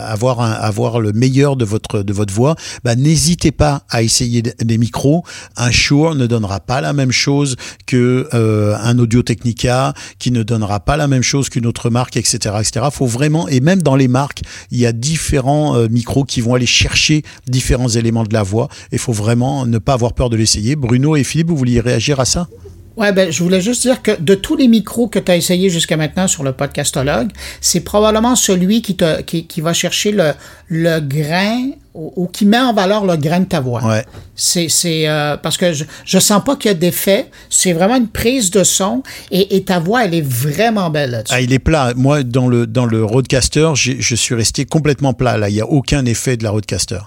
[0.08, 4.42] avoir, un- avoir le meilleur de votre, de votre voix, bah, n'hésitez pas à essayer
[4.42, 5.22] des micros.
[5.56, 7.54] Un Shure ne donnera pas la même chose
[7.86, 12.16] que euh, un Audio Technica, qui ne donnera pas la même chose qu'une autre marque,
[12.16, 12.86] etc., etc.
[12.90, 14.42] Faut vraiment, et même dans les marques,
[14.72, 18.66] il y a différents euh, micros qui vont aller chercher différents éléments de la voix.
[18.90, 20.74] Il faut vraiment ne pas avoir peur de l'essayer.
[20.74, 22.48] Bruno et Philippe, vous vouliez réagir à ça?
[22.96, 25.68] Ouais, ben, je voulais juste dire que de tous les micros que tu as essayé
[25.68, 27.28] jusqu'à maintenant sur le podcastologue,
[27.60, 30.32] c'est probablement celui qui, te, qui, qui va chercher le,
[30.68, 33.84] le grain ou, ou qui met en valeur le grain de ta voix.
[33.84, 34.04] Ouais.
[34.34, 37.26] C'est, c'est euh, parce que je, je sens pas qu'il y a d'effet.
[37.50, 41.34] C'est vraiment une prise de son et, et ta voix, elle est vraiment belle là-dessus.
[41.36, 41.92] Ah, il est plat.
[41.96, 45.36] Moi, dans le dans le Rodecaster, j'ai- je suis resté complètement plat.
[45.36, 47.00] Là, il y a aucun effet de la Rodecaster.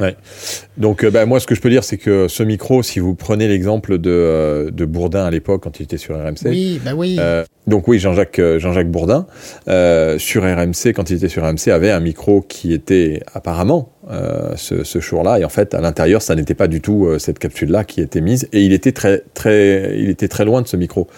[0.00, 0.16] Ouais.
[0.76, 3.14] Donc, euh, bah, moi, ce que je peux dire, c'est que ce micro, si vous
[3.14, 6.94] prenez l'exemple de, euh, de Bourdin à l'époque, quand il était sur RMC, oui, ben
[6.94, 7.16] oui.
[7.18, 9.26] Euh, donc oui, Jean-Jacques Jean-Jacques Bourdin
[9.68, 14.52] euh, sur RMC quand il était sur RMC avait un micro qui était apparemment euh,
[14.56, 17.38] ce, ce Shure-là et en fait à l'intérieur ça n'était pas du tout euh, cette
[17.40, 20.76] capsule-là qui était mise et il était très très il était très loin de ce
[20.76, 21.08] micro.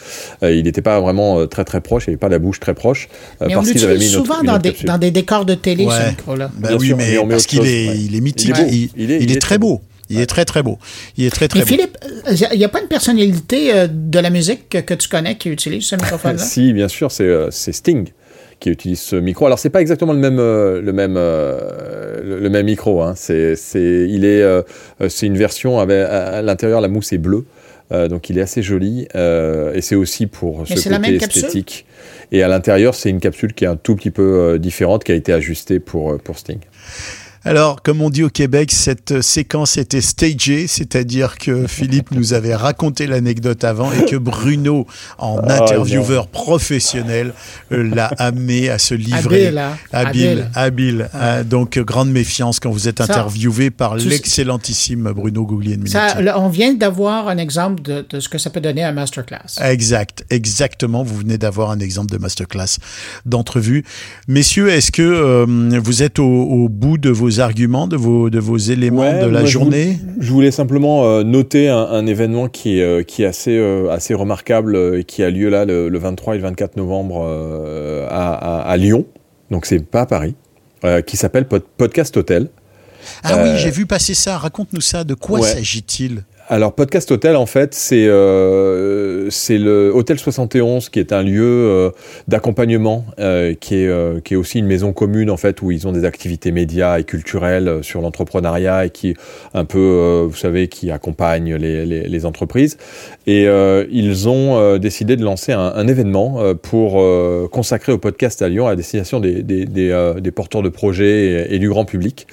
[0.43, 2.75] Euh, il n'était pas vraiment euh, très très proche, il n'avait pas la bouche très
[2.75, 3.09] proche
[3.43, 5.85] euh, mais on parce mis l'utilise autre, souvent dans des, dans des décors de télé,
[5.91, 6.51] ce micro-là.
[6.57, 7.99] Bien oui, sûr, mais on parce qu'il est, ouais.
[7.99, 8.55] il est mythique.
[8.57, 8.69] Il est beau.
[8.71, 9.81] Il, Il est- il il est est très beau.
[10.11, 10.79] Il est très très beau.
[11.19, 11.69] Il est très très Mais beau.
[11.71, 11.99] Philippe,
[12.53, 15.85] il n'y a pas une personnalité de la musique que, que tu connais qui utilise
[15.85, 16.43] ce microphone-là?
[16.43, 18.09] Si, bien sûr, c'est euh, c'est Sting
[18.61, 19.47] qui utilise ce micro.
[19.47, 23.03] Alors c'est pas exactement le même euh, le même euh, le, le même micro.
[23.03, 23.15] Hein.
[23.17, 24.63] C'est c'est il est euh,
[25.01, 27.45] euh, c'est une version avec à, à l'intérieur la mousse est bleue.
[27.91, 31.87] Euh, donc il est assez joli euh, et c'est aussi pour Mais ce côté esthétique.
[32.33, 35.15] Et à l'intérieur c'est une capsule qui est un tout petit peu différente qui a
[35.15, 36.59] été ajustée pour pour Sting.
[37.49, 42.55] Alors, comme on dit au Québec, cette séquence était stagée, c'est-à-dire que Philippe nous avait
[42.55, 44.87] raconté l'anecdote avant et que Bruno,
[45.17, 47.33] en Ah, intervieweur professionnel,
[47.73, 49.47] euh, l'a amené à se livrer.
[49.47, 49.77] Habile, hein?
[49.93, 51.11] Habile, habile.
[51.15, 51.43] hein.
[51.43, 55.47] donc, grande méfiance quand vous êtes Ça, interviewé par l'excellentissime Bruno
[56.21, 59.59] là, on vient d'avoir un exemple de, de ce que ça peut donner un masterclass.
[59.63, 61.03] Exact, exactement.
[61.03, 62.77] Vous venez d'avoir un exemple de masterclass
[63.25, 63.85] d'entrevue.
[64.27, 65.47] Messieurs, est-ce que euh,
[65.83, 69.21] vous êtes au, au bout de vos vos arguments, de vos, de vos éléments Ouais,
[69.23, 69.85] de la je journée?
[69.85, 73.57] voulais- Je voulais simplement euh, noter un, un événement qui est, euh, qui est assez,
[73.57, 77.23] euh, assez remarquable et qui a lieu là le, le 23 et le 24 novembre
[78.11, 79.07] à, à- à Lyon.
[79.51, 80.35] Donc c'est pas à Paris.
[81.07, 82.49] qui s'appelle Pod- Podcast Hotel.
[83.25, 84.39] Ah Euh, oui, j'ai vu passer ça.
[84.39, 85.03] Raconte-nous ça.
[85.05, 85.63] De quoi Ouais.
[86.51, 91.91] Alors Podcast Hotel en fait c'est euh, le Hôtel 71 qui est un lieu euh,
[92.27, 95.87] d'accompagnement euh, qui est euh, qui est aussi une maison commune en fait où ils
[95.87, 99.15] ont des activités médias et culturelles euh, sur l'entrepreneuriat et qui
[99.53, 102.79] un peu vous savez qui accompagne les, les, les entreprises
[103.27, 103.47] et
[103.91, 107.03] ils ont décidé de lancer un, un événement pour
[107.51, 111.59] consacrer au podcast à Lyon à destination des des, des, des porteurs de projets et,
[111.59, 112.27] du grand public.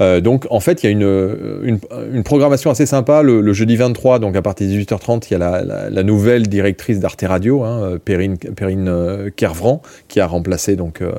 [0.00, 1.78] Donc en fait il y a une, une
[2.12, 3.22] une programmation assez sympa
[3.58, 7.00] jeudi 23 donc à partir de 18h30 il y a la, la, la nouvelle directrice
[7.00, 11.12] d'Arte Radio hein, Perrine Perrine euh, Kervran qui a remplacé donc euh,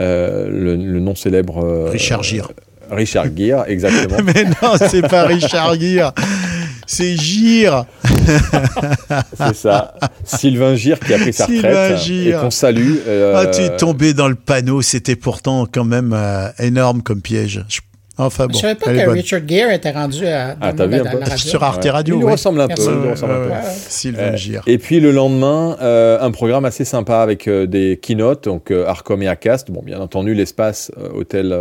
[0.00, 2.52] euh, le, le non célèbre euh, Richard Gere.
[2.90, 6.12] Richard Gere exactement Mais non, c'est pas Richard Gere.
[6.88, 7.84] C'est Gire.
[9.36, 9.94] c'est ça
[10.24, 12.38] Sylvain Gire qui a pris sa Sylvain retraite Gire.
[12.38, 14.82] et qu'on salue euh, Ah, tu es tombé dans le panneau.
[14.82, 17.64] C'était pourtant quand même euh, énorme comme piège.
[17.68, 17.80] Je-
[18.20, 19.14] Enfin bon, je savais pas que bonne.
[19.14, 21.36] Richard Gere était rendu à, Ah, vu la radio.
[21.36, 22.18] Sur Arte Radio.
[22.20, 22.82] il ressemble un peu.
[23.88, 24.62] Sylvain Euh, Gire.
[24.66, 28.86] Et puis le lendemain, euh, un programme assez sympa avec euh, des keynotes, donc euh,
[28.86, 29.70] Arcom et Acast.
[29.70, 31.52] Bon, bien entendu, l'espace euh, hôtel,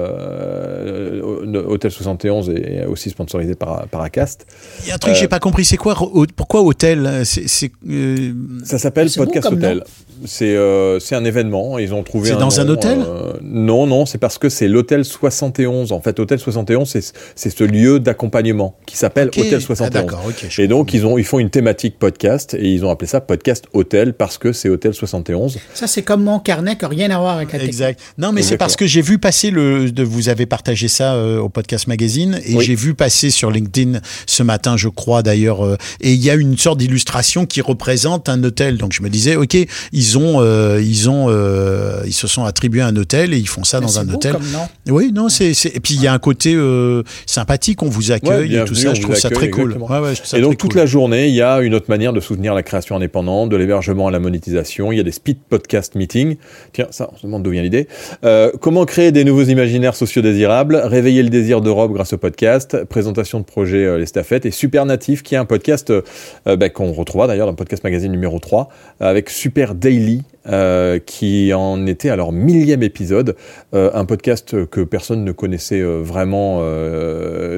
[1.68, 4.45] hôtel 71 est aussi sponsorisé par, par Acast.
[4.84, 5.66] Il y a un truc que j'ai pas compris.
[5.66, 5.95] C'est quoi
[6.36, 8.32] Pourquoi hôtel C'est euh,
[8.64, 9.80] Ça s'appelle Podcast nom.
[10.26, 11.80] C'est euh, c'est un événement.
[11.80, 12.30] Ils ont trouvé.
[12.30, 15.91] C'est dans un hôtel euh, Non, non, c'est parce que c'est l'hôtel 71.
[15.91, 16.48] En fait, hôtel 71,
[16.85, 19.27] c'est c'est ce lieu d'accompagnement qui s'appelle.
[19.29, 19.91] Hôtel Ah, 71.
[19.93, 20.45] D'accord, ok.
[20.49, 23.21] je Et donc ils ont ils font une thématique podcast et ils ont appelé ça
[23.21, 25.57] podcast hôtel parce que c'est hôtel 71.
[25.73, 27.63] Ça, c'est comme mon carnet qui n'a rien à voir avec la.
[27.63, 27.99] Exact.
[28.17, 29.91] Non, mais c'est parce que j'ai vu passer le.
[29.91, 32.65] De, vous avez partagé ça euh, au podcast magazine et Oui.
[32.65, 35.65] j'ai vu passer sur LinkedIn ce matin, je crois d'ailleurs.
[35.65, 38.77] euh, et il y a une sorte d'illustration qui représente un hôtel.
[38.77, 39.57] Donc je me disais, ok,
[39.91, 43.63] ils ont, euh, ils ont, euh, ils se sont attribués un hôtel et ils font
[43.63, 44.33] ça Mais dans c'est un beau hôtel.
[44.33, 44.67] comme nom.
[44.87, 48.11] Oui, non, c'est, c'est- et puis il y a un côté euh, sympathique, on vous
[48.11, 48.93] accueille et tout ça.
[48.93, 49.77] Je trouve ça très cool.
[49.77, 50.81] Ouais, ouais, ça Et donc toute cool.
[50.81, 54.07] la journée, il y a une autre manière de soutenir la création indépendante, de l'hébergement
[54.07, 54.91] à la monétisation.
[54.91, 56.37] Il y a des speed podcast meetings.
[56.73, 57.87] Tiens, ça, on se demande d'où vient l'idée.
[58.23, 62.83] Euh, comment créer des nouveaux imaginaires sociaux désirables, réveiller le désir d'Europe grâce au podcast,
[62.85, 66.01] présentation de projets euh, les staffettes et Super Natif qui est un podcast euh,
[66.45, 68.69] bah, qu'on retrouvera d'ailleurs dans le podcast magazine numéro 3
[68.99, 73.35] avec Super Daily euh, qui en était à leur millième épisode,
[73.73, 76.61] euh, un podcast que personne ne connaissait euh, vraiment.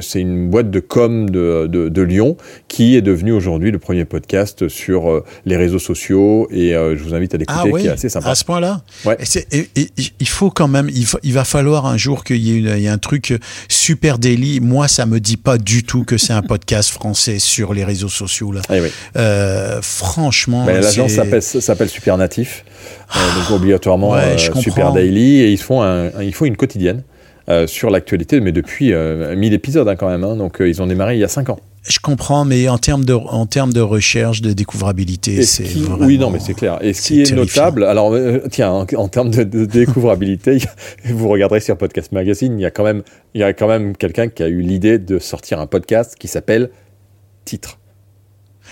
[0.02, 4.06] c'est une boîte de com de, de, de Lyon qui est devenue aujourd'hui le premier
[4.06, 7.92] podcast sur les réseaux sociaux et je vous invite à l'écouter, Ah oui, qui est
[7.92, 8.30] assez sympa.
[8.30, 8.82] à ce point-là.
[9.06, 9.16] Ouais.
[9.20, 12.24] Et c'est- et- et- il faut quand même, il, faut- il va falloir un jour
[12.24, 13.34] qu'il y ait, y un truc
[13.70, 14.60] super daily.
[14.60, 18.10] Moi, ça me dit pas du tout que c'est un podcast français sur les réseaux
[18.10, 18.62] sociaux là.
[18.70, 18.90] Ah oui.
[19.82, 22.81] Franchement, L'agence s'appelle s'appelle Super Natif, euh,
[23.14, 24.56] donc obligatoirement Ouais, euh.
[24.60, 27.04] Super Daily, et ils font, un, un- ils font une quotidienne
[27.50, 30.82] euh, sur l'actualité, mais depuis euh, 1000 épisodes hein, quand même, hein, donc euh, ils
[30.82, 31.60] ont démarré il y a 5 ans.
[31.84, 36.06] Je comprends, mais en termes de, en termes de recherche, de découvrabilité, ce c'est vraiment-
[36.06, 36.78] Oui, non, mais c'est clair.
[36.82, 40.60] Et ce qui est notable, alors euh, tiens, en, en termes de, de découvrabilité,
[41.06, 43.02] vous regarderez sur Podcast Magazine, il y a quand même,
[43.34, 46.28] il y a quand même quelqu'un qui a eu l'idée de sortir un podcast qui
[46.28, 46.70] s'appelle
[47.46, 47.80] Titre.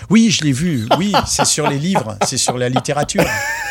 [0.08, 0.86] Oui, je l'ai vu.
[0.96, 3.24] Oui, c'est sur les livres, c'est sur la littérature.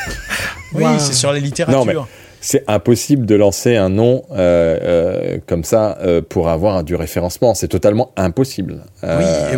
[0.74, 0.99] Oui, Wow.
[0.99, 1.80] c'est sur la littérature.
[1.80, 1.95] Non, mais
[2.41, 7.53] c'est impossible de lancer un nom euh, euh, comme ça euh, pour avoir du référencement.
[7.53, 8.84] C'est totalement impossible.
[9.03, 9.09] Oui,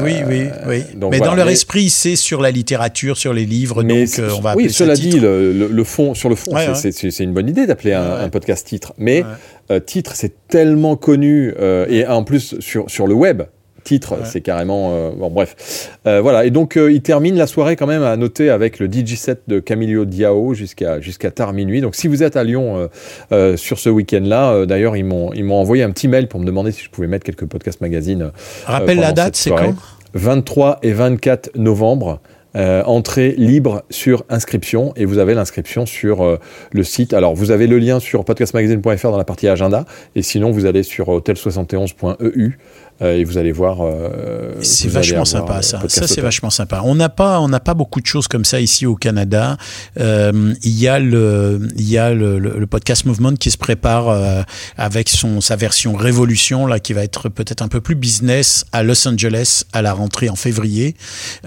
[0.01, 0.84] oui, oui, oui.
[0.95, 1.32] donc mais voilà.
[1.32, 4.55] dans leur Mais- esprit, c'est sur la littérature, sur les livres, Mais donc on va
[4.55, 7.09] oui, cela dit, le, le- le fond, sur le fond, Ouais, c'est- ouais.
[7.24, 8.24] une bonne idée d'appeler un, Ouais, ouais.
[8.24, 8.93] un podcast titre.
[8.97, 9.24] Mais
[9.86, 11.53] titre, c'est tellement connu
[11.88, 13.43] et en plus sur, sur le web.
[13.84, 14.25] Titre, Ouais.
[14.25, 15.89] c'est carrément euh, bon bref.
[16.05, 18.88] Euh, voilà et donc euh, il termine la soirée quand même à noter avec le
[18.91, 21.82] DJ set de Camilio Diao jusqu'à jusqu'à tard minuit.
[21.82, 22.89] Donc si vous êtes à Lyon
[23.55, 26.89] sur ce week-end-là, d'ailleurs ils m'ont envoyé un petit mail pour me demander si je
[26.89, 28.32] pouvais mettre quelques podcasts magazines.
[28.65, 29.75] Rappelle la date, c'est quand?
[30.13, 32.19] 23 et 24 novembre.
[32.57, 36.38] Euh, entrée libre sur inscription et vous avez l'inscription sur euh,
[36.73, 37.13] le site.
[37.13, 40.84] Alors vous avez le lien sur podcastmagazine.fr dans la partie agenda et sinon vous allez
[40.84, 42.49] sur hotel71.eu euh,
[43.02, 43.78] et vous allez voir.
[43.82, 45.80] euh, C'est vachement sympa euh, ça.
[45.88, 46.82] Ça c'est vachement sympa.
[46.84, 49.58] On n'a pas on n'a pas beaucoup de choses comme ça ici au Canada.
[49.99, 53.58] Euh, il y a le il y a le, le- le podcast Movement qui se
[53.58, 54.41] prépare euh,
[54.78, 58.84] avec son sa version Révolution là qui va être peut-être un peu plus business à
[58.84, 60.95] Los Angeles à la rentrée en février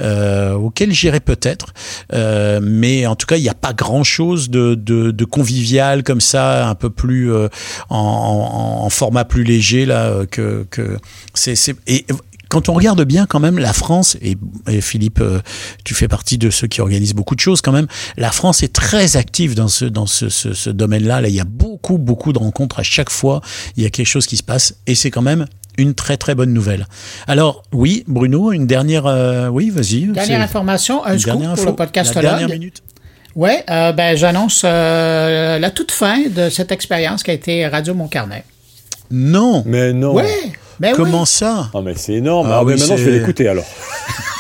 [0.01, 1.73] euh, auquel j'irai peut-être.
[2.13, 6.03] Euh, mais en tout cas il n'y a pas grand chose de, de, de convivial
[6.03, 7.49] comme ça un peu plus euh,
[7.91, 10.97] en, en, en format plus léger là euh, que que
[11.45, 12.07] c'est c'est et
[12.49, 14.37] quand on regarde bien quand même la France et,
[14.69, 15.41] et Philippe euh,
[15.85, 17.87] tu fais partie de ceux qui organisent beaucoup de choses quand même
[18.17, 21.41] la France est très active dans ce dans ce, ce, ce domaine-là là il y
[21.41, 23.43] a beaucoup beaucoup de rencontres à chaque fois
[23.77, 25.45] il y a quelque chose qui se passe et c'est quand même
[25.77, 26.87] une très très bonne nouvelle.
[27.27, 30.07] Alors oui, Bruno, une dernière, euh, oui, vas-y.
[30.07, 32.25] Dernière information, un scoop dernière pour info, le podcastologue.
[32.31, 32.83] La dernière minute.
[33.35, 37.93] Ouais, euh, ben j'annonce euh, la toute fin de cette expérience qui a été Radio
[37.93, 38.45] Mon Carnet.
[39.11, 39.65] Non.
[39.67, 40.15] Mais non.
[40.15, 40.53] Ouais,
[40.95, 41.27] Comment oui.
[41.27, 41.71] ça?
[41.75, 42.49] Ah, mais c'est énorme.
[42.51, 43.65] Ah Ah, mais maintenant, je vais l'écouter alors.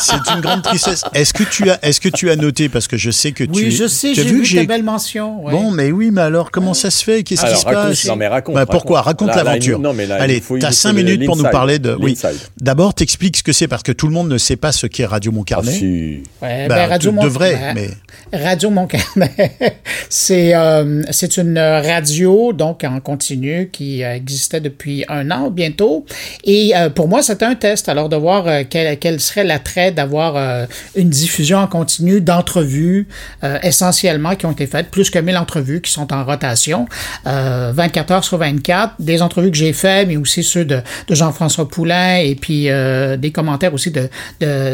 [0.00, 1.02] C'est une grande tristesse.
[1.14, 3.50] Est-ce que tu as, est-ce que tu as noté parce que je sais que tu.
[3.52, 5.44] Oui, je sais, j'ai vu vu, ta belle mention.
[5.44, 5.52] ouais.
[5.52, 7.22] Bon, mais oui, mais alors comment ça se fait?
[7.22, 9.02] Qu'est-ce qui se raconte, passe non, mais raconte, Bah, Pourquoi?
[9.02, 9.78] Raconte l'aventure.
[9.78, 11.96] il- non, mais là, Allez, t'as cinq minutes pour nous parler de.
[12.00, 12.16] Oui.
[12.60, 15.06] D'abord, t'expliques ce que c'est parce que tout le monde ne sait pas ce qu'est
[15.06, 15.72] Radio Mon Ah, Carnet.
[15.72, 16.22] si.
[16.42, 19.32] Ouais, Bah, ben, Radio tu Mon- devrais, ben, mais- Radio Mon Carnet,
[20.08, 26.04] c'est euh, c'est une radio donc en continu qui euh, existait depuis un an bientôt.
[26.44, 27.88] Et euh, pour moi, c'était un test.
[27.88, 29.44] Alors de voir euh, quel, quel serait
[29.90, 33.08] d'avoir euh, une diffusion en continu d'entrevues
[33.44, 36.86] euh, essentiellement qui ont été faites, plus que 1000 entrevues qui sont en rotation,
[37.26, 41.68] euh, 24 heures sur 24, des entrevues que j'ai faites, mais aussi ceux de, Jean-François
[41.68, 44.08] Poulain et puis euh, des commentaires aussi de,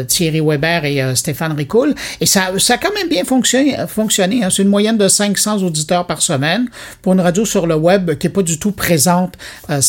[0.03, 1.93] Thierry Weber et euh, Stéphane Ricoul.
[2.19, 3.77] Et ça, ça a quand même bien fonctionné.
[3.77, 4.49] hein.
[4.49, 6.67] C'est une moyenne de 500 auditeurs par semaine
[7.01, 9.35] pour une radio sur le web qui est pas du tout présente,
[9.69, 9.79] euh,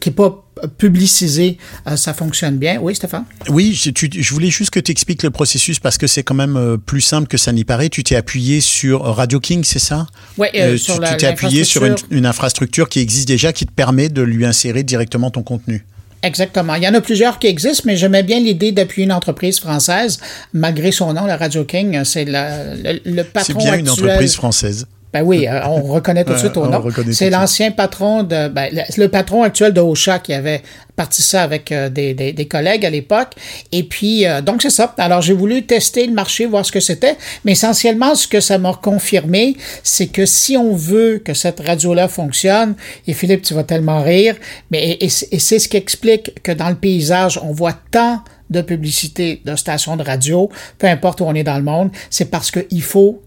[0.00, 0.44] qui est pas
[0.78, 1.58] publicisée.
[1.86, 2.78] euh, ça fonctionne bien.
[2.80, 3.24] Oui, Stéphane?
[3.48, 6.34] Oui, je, tu- je voulais juste que tu expliques le processus parce que c'est quand
[6.34, 7.88] même euh, plus simple que ça n'y paraît.
[7.88, 10.06] Tu t'es appuyé sur Radio King, c'est ça?
[10.38, 13.52] Ouais, euh, Euh, sur tu la- tu t'es appuyé sur une, infrastructure qui existe déjà
[13.52, 15.84] qui te permet de lui insérer directement ton contenu.
[16.22, 16.74] Exactement.
[16.74, 20.20] Il y en a plusieurs qui existent, mais j'aimais bien l'idée d'appuyer une entreprise française,
[20.52, 22.04] malgré son nom, la Radio King.
[22.04, 24.86] C'est la- le, le C'est patron bien une entreprise française.
[25.12, 26.84] Ben oui, euh, on reconnaît tout de Ouais, suite au on nom.
[27.12, 30.62] C'est l'ancien patron de, ben, le, patron actuel de Ocha qui avait
[30.94, 33.32] parti ça avec euh, des, des, des collègues à l'époque.
[33.72, 34.94] Et puis, euh, donc c'est ça.
[34.98, 37.16] Alors j'ai voulu tester le marché, voir ce que c'était.
[37.44, 42.06] Mais essentiellement, ce que ça m'a confirmé, c'est que si on veut que cette radio-là
[42.06, 42.74] fonctionne,
[43.08, 44.36] et Philippe, tu vas tellement rire,
[44.70, 48.62] mais et, et c'est ce qui explique que dans le paysage, on voit tant de
[48.62, 52.50] publicité de stations de radio, peu importe où on est dans le monde, c'est parce
[52.50, 53.22] qu'il faut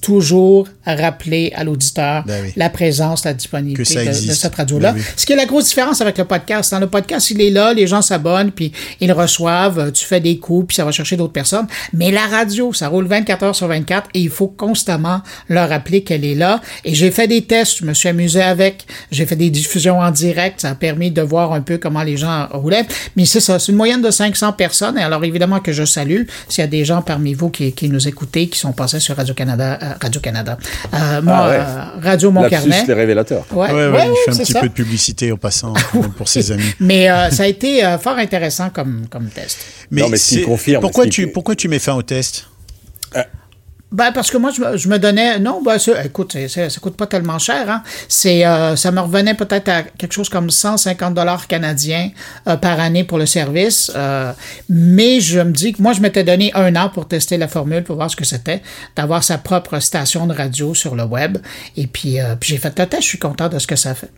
[0.00, 2.52] toujours rappeler à l'auditeur Ben oui.
[2.56, 4.92] la présence, la disponibilité de, cette radio-là.
[4.92, 5.04] Ben oui.
[5.16, 6.70] Ce qui est la grosse différence avec le podcast.
[6.70, 10.04] Dans le podcast, il est là, les gens s'abonnent, puis ils le reçoivent, euh, tu
[10.04, 11.66] fais des coups, puis ça va chercher d'autres personnes.
[11.92, 16.02] Mais la radio, ça roule 24 heures sur 24 et il faut constamment leur rappeler
[16.02, 16.62] qu'elle est là.
[16.84, 20.10] Et j'ai fait des tests, je me suis amusé avec, j'ai fait des diffusions en
[20.10, 22.86] direct, ça a permis de voir un peu comment les gens roulaient.
[23.16, 24.96] Mais c'est ça, c'est une moyenne de 500 personnes.
[24.96, 27.90] Et alors évidemment que je salue s'il y a des gens parmi vous qui, qui
[27.90, 29.65] nous écoutez, qui sont passés sur Radio-Canada,
[30.00, 30.58] Radio-Canada.
[30.94, 31.56] Euh, moi, Ah ouais.
[31.56, 32.84] euh, Radio Montcarnet.
[32.86, 33.44] les révélateurs.
[33.52, 34.60] Ouais, Ouais, ouais, ouais, il fait un c'est petit ça.
[34.60, 35.74] peu de publicité au passant
[36.16, 36.72] pour ses amis.
[36.80, 39.58] Mais euh, ça a été euh, fort intéressant comme, comme test.
[39.90, 42.46] Non, mais c'est- confirme, tu pourquoi tu mets fin au test?
[43.96, 45.38] Ben, parce que moi, je, me- je me donnais.
[45.38, 47.70] Non, ben, ça, écoute, ça coûte pas tellement cher.
[47.70, 47.82] Hein.
[48.26, 52.10] Euh, ça me revenait peut-être à quelque chose comme 150 dollars canadiens
[52.46, 53.90] euh, par année pour le service.
[53.96, 54.34] Euh,
[54.68, 57.84] mais je me dis que moi, je m'étais donné un an pour tester la formule,
[57.84, 58.60] pour voir ce que c'était,
[58.94, 61.38] d'avoir sa propre station de radio sur le web.
[61.78, 63.02] Et puis, puis j'ai fait le test.
[63.02, 64.10] Je suis content de ce que ça fait.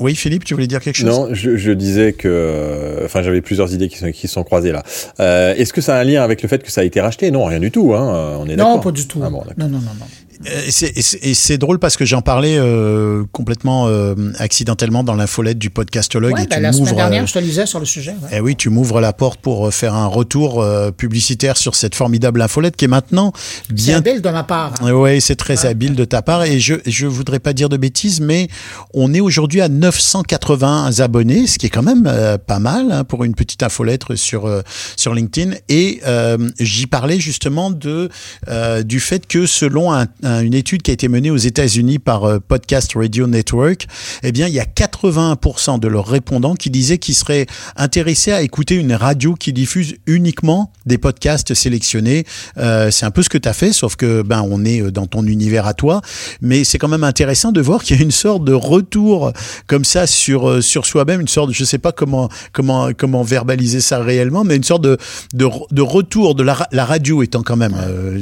[0.00, 1.06] Oui, Philippe, tu voulais dire quelque chose?
[1.08, 4.72] Non, je, je disais que, enfin, j'avais plusieurs idées qui sont, qui se sont croisées
[4.72, 4.82] là.
[5.20, 7.30] Euh, Est-ce que ça a un lien avec le fait que ça a été racheté?
[7.30, 7.94] Non, rien du tout.
[7.94, 8.36] Hein.
[8.40, 8.80] On est Non, d'accord.
[8.80, 9.20] pas du tout.
[9.22, 9.54] Ah bon, d'accord.
[9.58, 10.06] non, non, non, non.
[10.48, 14.14] Euh, Et c'est- et c'est et c'est drôle parce que j'en parlais euh, complètement euh,
[14.38, 17.66] accidentellement dans l'infolette du podcastologue Ouais, et tu la semaine dernière, euh, je te lisais
[17.66, 18.12] sur le sujet.
[18.22, 18.28] ouais.
[18.32, 21.94] eh oui, tu m'ouvres la porte pour euh, faire un retour euh, publicitaire sur cette
[21.94, 23.32] formidable infolette qui est maintenant
[23.66, 24.72] C'est bien habile de ma part.
[24.80, 24.92] hein.
[24.92, 28.20] Oui, c'est très habile de ta part et je je voudrais pas dire de bêtises,
[28.20, 28.48] mais
[28.94, 33.04] on est aujourd'hui à 980 abonnés, ce qui est quand même euh, pas mal hein,
[33.04, 34.62] pour une petite infolettre sur euh,
[34.96, 35.54] sur LinkedIn.
[35.68, 38.08] Et euh, j'y parlais justement de
[38.48, 41.98] euh, du fait que selon un, un une étude qui a été menée aux États-Unis
[41.98, 43.86] par euh, Podcast Radio Network.
[44.22, 48.42] Eh bien, il y a 81% de leurs répondants qui disaient qu'ils seraient intéressés à
[48.42, 52.24] écouter une radio qui diffuse uniquement des podcasts sélectionnés.
[52.58, 55.06] Euh, c'est un peu ce que tu as fait, sauf que ben on est dans
[55.06, 56.00] ton univers à toi,
[56.40, 59.32] mais c'est quand même intéressant de voir qu'il y a une sorte de retour
[59.66, 63.98] comme ça sur sur soi-même, une sorte, je sais pas comment comment comment verbaliser ça
[64.02, 64.96] réellement, mais une sorte de
[65.34, 68.20] de, de retour de la, la radio étant quand même euh,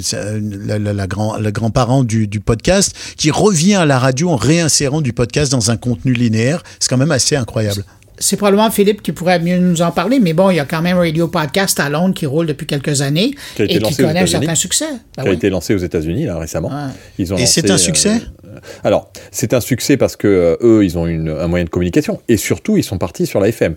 [0.67, 4.37] la, la, la, grand le grand-parent du, du podcast qui revient à la radio en
[4.37, 6.63] réinsérant du podcast dans un contenu linéaire.
[6.81, 7.85] C'est quand même assez incroyable
[8.19, 10.83] c'est probablement Philippe qui pourrait mieux nous en parler, mais bon, il y a quand
[10.83, 13.95] même Radio Podcast à Londres qui roule depuis quelques années qui a été et lancé
[13.95, 14.87] qui connaît un certain succès.
[15.17, 16.69] Ben qui a été lancé aux États-Unis là récemment.
[16.69, 16.93] Ouais.
[17.19, 20.85] Ils ont Et c'est un succès euh, Alors, c'est un succès parce que euh, eux,
[20.85, 23.75] ils ont une, un moyen de communication et surtout, ils sont partis sur la FM.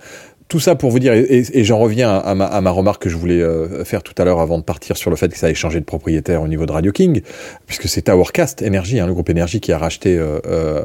[0.51, 3.85] Tout ça pour vous dire, et, j'en reviens à ma, remarque que je voulais euh,
[3.85, 5.85] faire tout à l'heure avant de partir sur le fait que ça ait changé de
[5.85, 7.21] propriétaire au niveau de Radio King,
[7.67, 10.83] puisque c'est Towercast Energy, hein, le groupe Énergie qui a racheté euh, euh,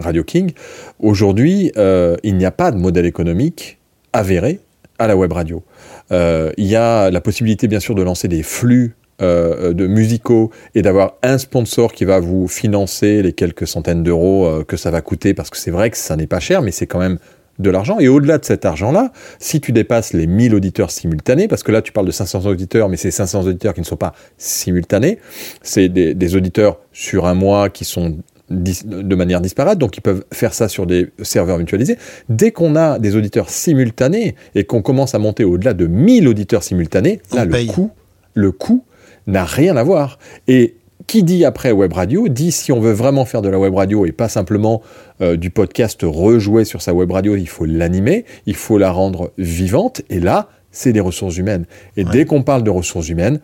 [0.00, 0.52] Radio King.
[0.98, 3.76] Aujourd'hui, il n'y a pas de modèle économique
[4.14, 4.60] avéré
[4.98, 5.62] à la web radio.
[6.10, 11.16] Il y a la possibilité, bien sûr, de lancer des flux de musicaux et d'avoir
[11.22, 15.50] un sponsor qui va vous financer les quelques centaines d'euros que ça va coûter, parce
[15.50, 17.18] que c'est vrai que ça n'est pas cher, mais c'est quand même
[17.58, 17.98] de l'argent.
[17.98, 21.82] Et au-delà de cet argent-là, si tu dépasses les 1000 auditeurs simultanés, parce que là
[21.82, 25.18] tu parles de 500 auditeurs, mais c'est 500 auditeurs qui ne sont pas simultanés,
[25.62, 28.16] c'est des, des auditeurs sur un mois qui sont
[28.52, 31.96] de manière disparate, donc ils peuvent faire ça sur des serveurs mutualisés.
[32.28, 36.62] Dès qu'on a des auditeurs simultanés et qu'on commence à monter au-delà de 1000 auditeurs
[36.62, 37.90] simultanés, On là le coût,
[38.34, 38.84] le coût
[39.26, 40.18] n'a rien à voir.
[40.48, 40.76] Et
[41.06, 44.06] qui dit après web radio dit si on veut vraiment faire de la web radio
[44.06, 44.82] et pas simplement
[45.20, 49.32] euh, du podcast rejoué sur sa web radio, il faut l'animer, il faut la rendre
[49.38, 50.02] vivante.
[50.10, 51.66] Et là, c'est des ressources humaines.
[51.96, 53.40] Et dès qu'on parle de ressources humaines,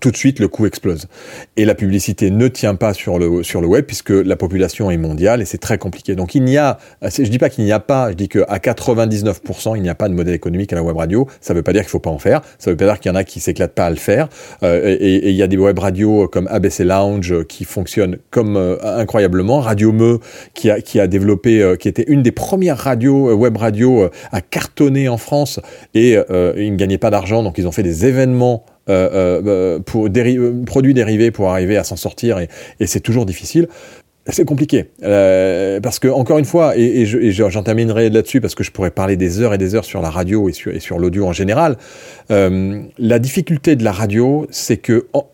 [0.00, 1.06] tout de suite le coût explose.
[1.56, 4.96] Et la publicité ne tient pas sur le, sur le web puisque la population est
[4.96, 6.14] mondiale et c'est très compliqué.
[6.14, 9.76] Donc il n'y a, je dis pas qu'il n'y a pas, je dis qu'à 99%
[9.76, 11.26] il n'y a pas de modèle économique à la web radio.
[11.40, 12.42] Ça veut pas dire qu'il faut pas en faire.
[12.58, 14.28] Ça veut pas dire qu'il y en a qui s'éclatent pas à le faire.
[14.62, 18.76] Euh, et, il y a des web radios comme ABC Lounge qui fonctionnent comme euh,
[18.82, 19.60] incroyablement.
[19.60, 20.20] Radio Me
[20.54, 24.40] qui a, qui a développé, euh, qui était une des premières radios, web radios à
[24.40, 25.60] cartonner en France
[25.94, 30.08] et ils ne gagnaient pas d'argent donc ils ont fait des événements euh, euh, pour
[30.08, 32.48] déri- euh, produits dérivés pour arriver à s'en sortir et,
[32.80, 33.68] et c'est toujours difficile.
[34.28, 38.10] C'est compliqué euh, parce que encore une fois et, et je- et je- j'en terminerai
[38.10, 40.52] là-dessus parce que je pourrais parler des heures et des heures sur la radio et
[40.52, 41.76] sur, et sur l'audio en général.
[42.32, 45.28] Euh, la difficulté de la radio, c'est que en-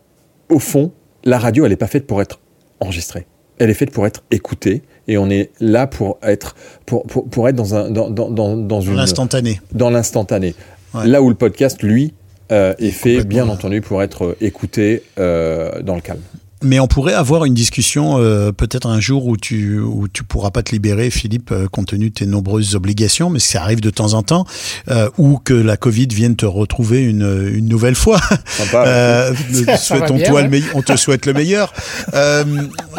[0.50, 0.92] au fond,
[1.24, 2.40] la radio, elle n'est pas faite pour être
[2.80, 3.26] enregistrée.
[3.58, 7.48] Elle est faite pour être écoutée et on est là pour être pour, pour, pour
[7.48, 9.60] être dans un dans, dans, dans, L'instantané.
[9.72, 10.54] dans l'instantané.
[10.94, 11.06] Ouais.
[11.06, 12.12] Là où le podcast, lui,
[12.50, 16.20] est fait, bien entendu, pour être euh, écouté euh, dans le calme.
[16.62, 20.50] Mais on pourrait avoir une discussion euh, peut-être un jour où tu où tu pourras
[20.50, 23.90] pas te libérer, Philippe, euh, compte tenu de tes nombreuses obligations, mais ça arrive de
[23.90, 24.44] temps en temps,
[24.90, 28.20] euh, ou que la Covid vienne te retrouver une, une nouvelle fois.
[28.46, 28.84] Sympa.
[28.92, 30.42] Euh, nous Ça- ça souhaitons va bien, toi ouais.
[30.44, 31.72] le meille- on te souhaite le meilleur.
[32.14, 32.44] Euh,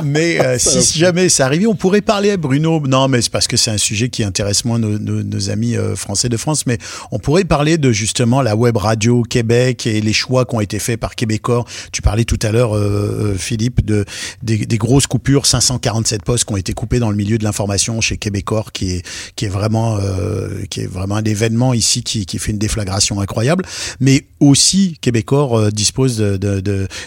[0.03, 2.81] mais si jamais ça arrivait, on pourrait parler à Bruno.
[2.87, 5.75] Non, mais c'est parce que c'est un sujet qui intéresse moins nos, nos- nos amis
[5.95, 6.65] français de France.
[6.65, 6.77] Mais
[7.11, 10.79] on pourrait parler de justement la web radio Québec et les choix qui ont été
[10.79, 11.63] faits par Québécois.
[11.91, 14.03] Tu parlais tout à l'heure, euh, euh, Philippe, de
[14.41, 18.17] des, grosses coupures, 547 postes qui ont été coupés dans le milieu de l'information chez
[18.17, 19.03] Québécois, qui
[19.41, 23.63] est vraiment euh, qui est vraiment un événement ici qui, fait une déflagration incroyable.
[23.99, 26.17] Mais aussi Québécois euh, dispose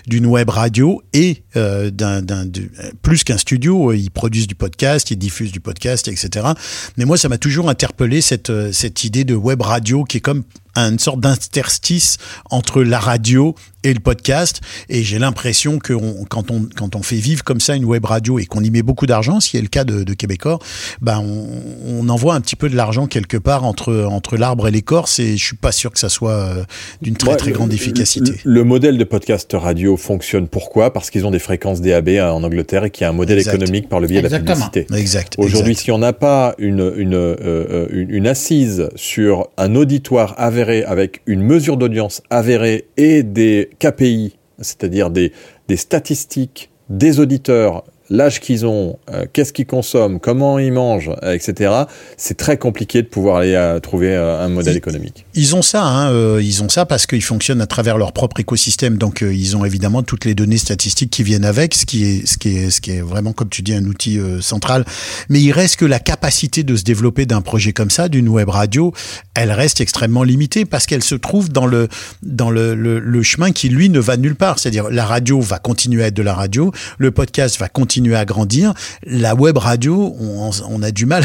[0.06, 2.70] d'une web radio et euh, d'un, d'un du-
[3.02, 3.92] plus qu'un studio.
[3.92, 6.46] Ils produisent du podcast, ils diffusent du podcast, etc.
[6.96, 10.44] Mais moi, ça m'a toujours interpellé cette cette idée de web radio qui est comme
[10.76, 12.18] une sorte d'interstice
[12.50, 13.54] entre la radio
[13.84, 14.60] et le podcast.
[14.88, 18.04] Et j'ai l'impression que on- quand, on, quand on fait vivre comme ça une web
[18.04, 20.58] radio et qu'on y met beaucoup d'argent, ce qui est le cas de, de Québécois,
[21.00, 21.46] ben on,
[21.86, 25.36] on envoie un petit peu de l'argent quelque part entre, entre l'arbre et l'écorce et
[25.36, 26.64] je suis pas sûr que ça soit euh,
[27.00, 28.32] d'une très Ouais, très grande le- efficacité.
[28.44, 30.92] Le, le modèle de podcast radio fonctionne pourquoi?
[30.92, 33.54] Parce qu'ils ont des fréquences DAB en Angleterre et qu'il y a un modèle Exact.
[33.54, 34.68] économique par le biais de la Exactement.
[34.68, 34.94] publicité.
[34.98, 35.34] Exact.
[35.38, 35.84] Aujourd'hui, exact.
[35.84, 40.34] si on n'a pas une, une, euh, une, une assise sur un auditoire
[40.68, 45.32] avec une mesure d'audience avérée et des KPI, c'est-à-dire des
[45.76, 51.72] statistiques des auditeurs l'âge qu'ils ont, euh, qu'est-ce qu'ils consomment, comment ils mangent, euh, etc.,
[52.16, 55.26] c'est très compliqué de pouvoir aller à trouver euh, un modèle Ils- économique.
[55.34, 58.38] Ils ont ça, hein, euh, ils ont ça parce qu'ils fonctionnent à travers leur propre
[58.40, 58.96] écosystème.
[58.96, 62.26] Donc euh, ils ont évidemment toutes les données statistiques qui viennent avec, ce qui est,
[62.26, 64.84] ce qui est, ce qui est vraiment, comme tu dis, un outil euh, central.
[65.28, 68.48] Mais il reste que la capacité de se développer d'un projet comme ça, d'une web
[68.48, 68.92] radio,
[69.34, 71.88] elle reste extrêmement limitée parce qu'elle se trouve dans le
[72.22, 74.58] dans le, le, le chemin qui lui ne va nulle part.
[74.60, 78.24] C'est-à-dire la radio va continuer à être de la radio, le podcast va continuer à
[78.24, 78.74] grandir,
[79.06, 81.24] la web radio, on, on a du mal,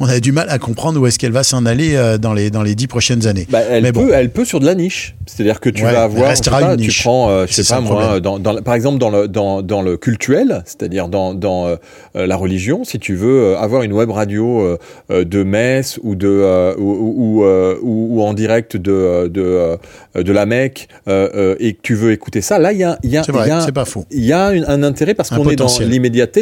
[0.00, 2.50] on a du mal à comprendre où est-ce qu'elle va s'en aller euh, dans les
[2.50, 3.46] dans les dix prochaines années.
[3.50, 4.10] Bah, elle, Mais peut, bon.
[4.12, 5.14] elle peut sur de la niche.
[5.26, 7.52] C'est-à-dire que tu Ouais, vas avoir, je sais restera pas, une tu prends, euh, je
[7.54, 8.20] sais pas moi, problème.
[8.20, 11.76] dans, dans, par exemple dans le, dans, dans le cultuel, c'est-à-dire dans, dans euh,
[12.14, 14.78] la religion, si tu veux euh, avoir une web radio
[15.10, 17.44] euh, de messe ou de ou, ou, ou,
[17.82, 19.76] ou- ou en direct de de,
[20.20, 23.16] de la Mecque et que tu veux écouter ça, là il y a il y
[23.16, 25.88] a, il y a- y une- un intérêt parce Un qu'on est dans potentiel.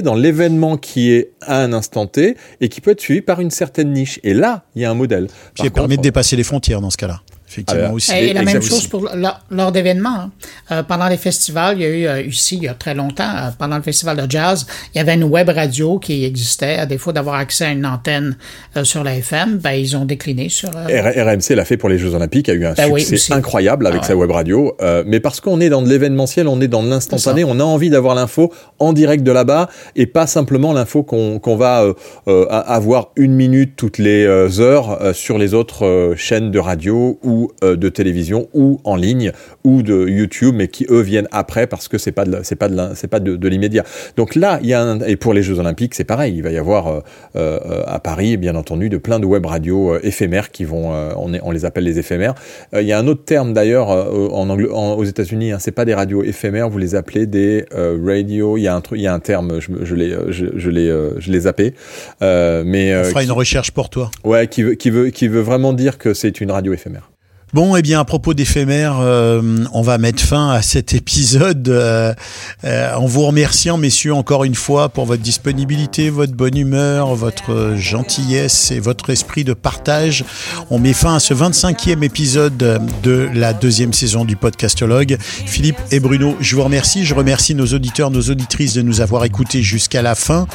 [0.02, 3.50] Dans l'événement qui est à un instant T et qui peut être suivi par une
[3.50, 4.20] certaine niche.
[4.22, 5.28] Et là, il y a un modèle.
[5.58, 7.20] Elle permet de dépasser les frontières dans ce cas-là.
[7.50, 8.12] Effectivement Ah aussi.
[8.14, 10.08] Et, et la même chose pour lors, lors d'événements.
[10.20, 10.30] hein.
[10.70, 13.24] Euh, pendant les festivals, il y a eu euh, ici, il y a très longtemps,
[13.36, 16.76] euh, pendant le festival de jazz, il y avait une web radio qui existait.
[16.78, 18.36] À défaut d'avoir accès à une antenne
[18.76, 20.70] euh, sur la FM, ben, ils ont décliné sur...
[20.76, 20.86] euh,
[21.24, 24.04] RMC l'a fait pour les Jeux Olympiques, a eu un Ben succès incroyable avec Ah
[24.04, 24.08] ouais.
[24.08, 24.76] sa web radio.
[24.80, 27.64] euh, mais parce qu'on est dans de l'événementiel, on est dans de l'instantané, on a
[27.64, 31.94] envie d'avoir l'info en direct de là-bas et pas simplement l'info qu'on va euh,
[32.28, 36.58] euh, avoir une minute toutes les euh, heures euh, sur les autres euh, chaînes de
[36.58, 39.32] radio ou euh, de télévision ou en ligne
[39.64, 42.68] ou de YouTube, mais qui eux viennent après parce que c'est pas de c'est pas
[42.68, 43.84] de c'est pas de, de l'immédiat.
[44.16, 46.34] Donc là, il y a un, et pour les Jeux Olympiques, c'est pareil.
[46.36, 47.00] Il va y avoir euh,
[47.36, 51.12] euh, à Paris, bien entendu, de plein de web radios euh, éphémères qui vont, euh,
[51.16, 52.34] on, est- on les appelle les éphémères.
[52.74, 55.52] Euh, il y a un autre terme d'ailleurs euh, en en- aux États-Unis.
[55.52, 58.56] Hein, c'est pas des radios éphémères, vous les appelez des euh, radio.
[58.56, 60.46] Il y a un truc, il y a un terme, je, je l'ai, euh, je,
[60.56, 61.74] je l'ai, euh, je l'ai zappé.
[62.22, 64.10] Euh, mais On euh, fera qui- une recherche pour toi.
[64.24, 67.10] ouais, qui veut, qui veut, qui veut vraiment dire que c'est une radio éphémère.
[67.52, 72.14] Bon, eh bien, à propos d'éphémère, euh, on va mettre fin à cet épisode euh,
[72.62, 77.74] euh, en vous remerciant, messieurs, encore une fois pour votre disponibilité, votre bonne humeur, votre
[77.76, 80.24] gentillesse et votre esprit de partage.
[80.70, 82.56] On met fin à ce 25e épisode
[83.02, 85.16] de la deuxième saison du podcastologue.
[85.20, 87.04] Philippe et Bruno, je vous remercie.
[87.04, 90.46] Je remercie nos auditeurs, nos auditrices de nous avoir écoutés jusqu'à la fin.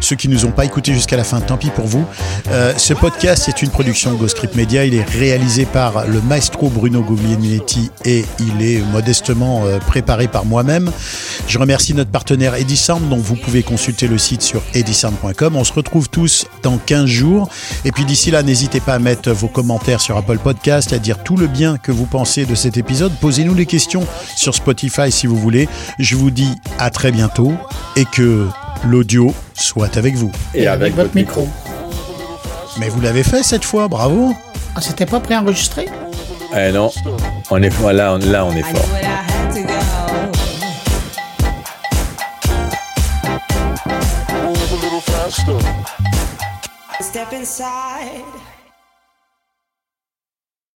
[0.00, 2.06] Ceux qui nous ont pas écoutés jusqu'à la fin, tant pis pour vous.
[2.52, 4.84] Euh, ce podcast est une production de Ghost Script Media.
[4.84, 10.44] Il est réalisé par le maestro Bruno Guglielminetti et il est modestement euh, préparé par
[10.44, 10.90] moi-même.
[11.48, 15.56] Je remercie notre partenaire Edisound dont vous pouvez consulter le site sur edisound.com.
[15.56, 17.48] On se retrouve tous dans 15 jours.
[17.86, 21.22] Et puis d'ici là, n'hésitez pas à mettre vos commentaires sur Apple Podcast, à dire
[21.22, 23.12] tout le bien que vous pensez de cet épisode.
[23.22, 25.66] Posez-nous des questions sur Spotify si vous voulez.
[25.98, 27.54] Je vous dis à très bientôt
[27.96, 28.46] et que
[28.86, 30.30] l'audio soit avec vous.
[30.52, 31.48] Et, avec, votre micro.
[32.78, 34.34] Mais vous l'avez fait cette fois, bravo.
[34.76, 35.86] Ah, c'était pas préenregistré?
[36.56, 36.88] Eh non,
[37.50, 38.84] on est là, on, là on est fort.
[47.00, 48.53] Step inside.